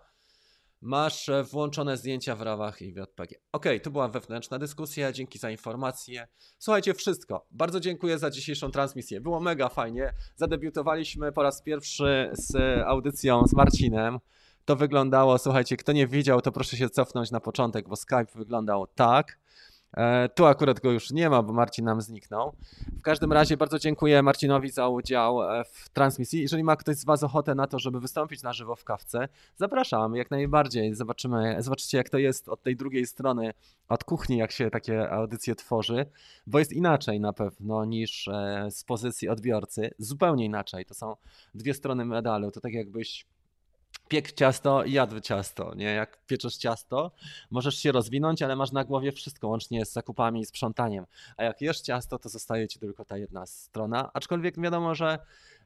[0.82, 3.36] Masz e, włączone zdjęcia w rawach i w JPG.
[3.52, 5.12] Ok, to była wewnętrzna dyskusja.
[5.12, 6.28] Dzięki za informację.
[6.60, 7.48] Słuchajcie, wszystko.
[7.52, 9.22] Bardzo dziękuję za dzisiejszą transmisję.
[9.22, 10.14] Było mega fajnie.
[10.36, 12.56] Zadebiutowaliśmy po raz pierwszy z
[12.86, 14.20] audycją z Marcinem
[14.66, 18.88] to wyglądało, słuchajcie, kto nie widział, to proszę się cofnąć na początek, bo Skype wyglądał
[18.88, 19.38] tak.
[19.98, 22.56] E, tu akurat go już nie ma, bo Marcin nam zniknął.
[23.00, 26.42] W każdym razie bardzo dziękuję Marcinowi za udział e, w transmisji.
[26.42, 30.16] Jeżeli ma ktoś z Was ochotę na to, żeby wystąpić na żywo w kawce, zapraszam
[30.16, 30.96] jak najbardziej.
[30.96, 33.54] Zobaczymy, zobaczycie jak to jest od tej drugiej strony,
[33.90, 36.06] od kuchni, jak się takie audycje tworzy,
[36.48, 39.92] bo jest inaczej na pewno niż e, z pozycji odbiorcy.
[40.00, 40.86] Zupełnie inaczej.
[40.86, 41.16] To są
[41.56, 42.52] dwie strony medalu.
[42.52, 43.26] To tak jakbyś
[44.08, 45.86] piek ciasto i jadł ciasto, nie?
[45.86, 47.12] Jak pieczesz ciasto,
[47.52, 51.06] możesz się rozwinąć, ale masz na głowie wszystko, łącznie z zakupami i sprzątaniem.
[51.38, 54.10] A jak jesz ciasto, to zostaje ci tylko ta jedna strona.
[54.14, 55.20] Aczkolwiek wiadomo, że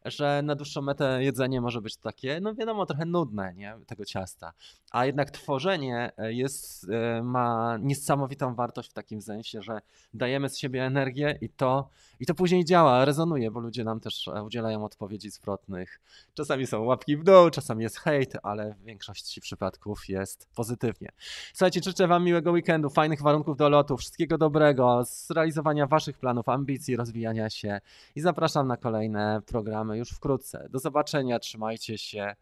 [0.06, 4.54] że na dłuższą metę jedzenie może być takie, no wiadomo, trochę nudne, nie, tego ciasta.
[4.92, 9.82] A jednak tworzenie e, jest, e, ma niesamowitą wartość w takim sensie, że
[10.14, 11.90] dajemy z siebie energię i to,
[12.20, 16.00] i to później działa, rezonuje, bo ludzie nam też e, udzielają odpowiedzi zwrotnych.
[16.34, 21.10] Czasami są łapki w dół, czasami jest hejt, ale w większości przypadków jest pozytywnie.
[21.54, 26.96] Słuchajcie, życzę Wam miłego weekendu, fajnych warunków do lotu, wszystkiego dobrego, zrealizowania Waszych planów, ambicji,
[26.96, 27.80] rozwijania się
[28.16, 30.68] i zapraszam na kolejne programy już wkrótce.
[30.70, 32.36] Do zobaczenia, trzymajcie się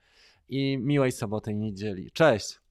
[0.50, 2.12] i miłej soboty i niedzieli.
[2.12, 2.67] Cześć!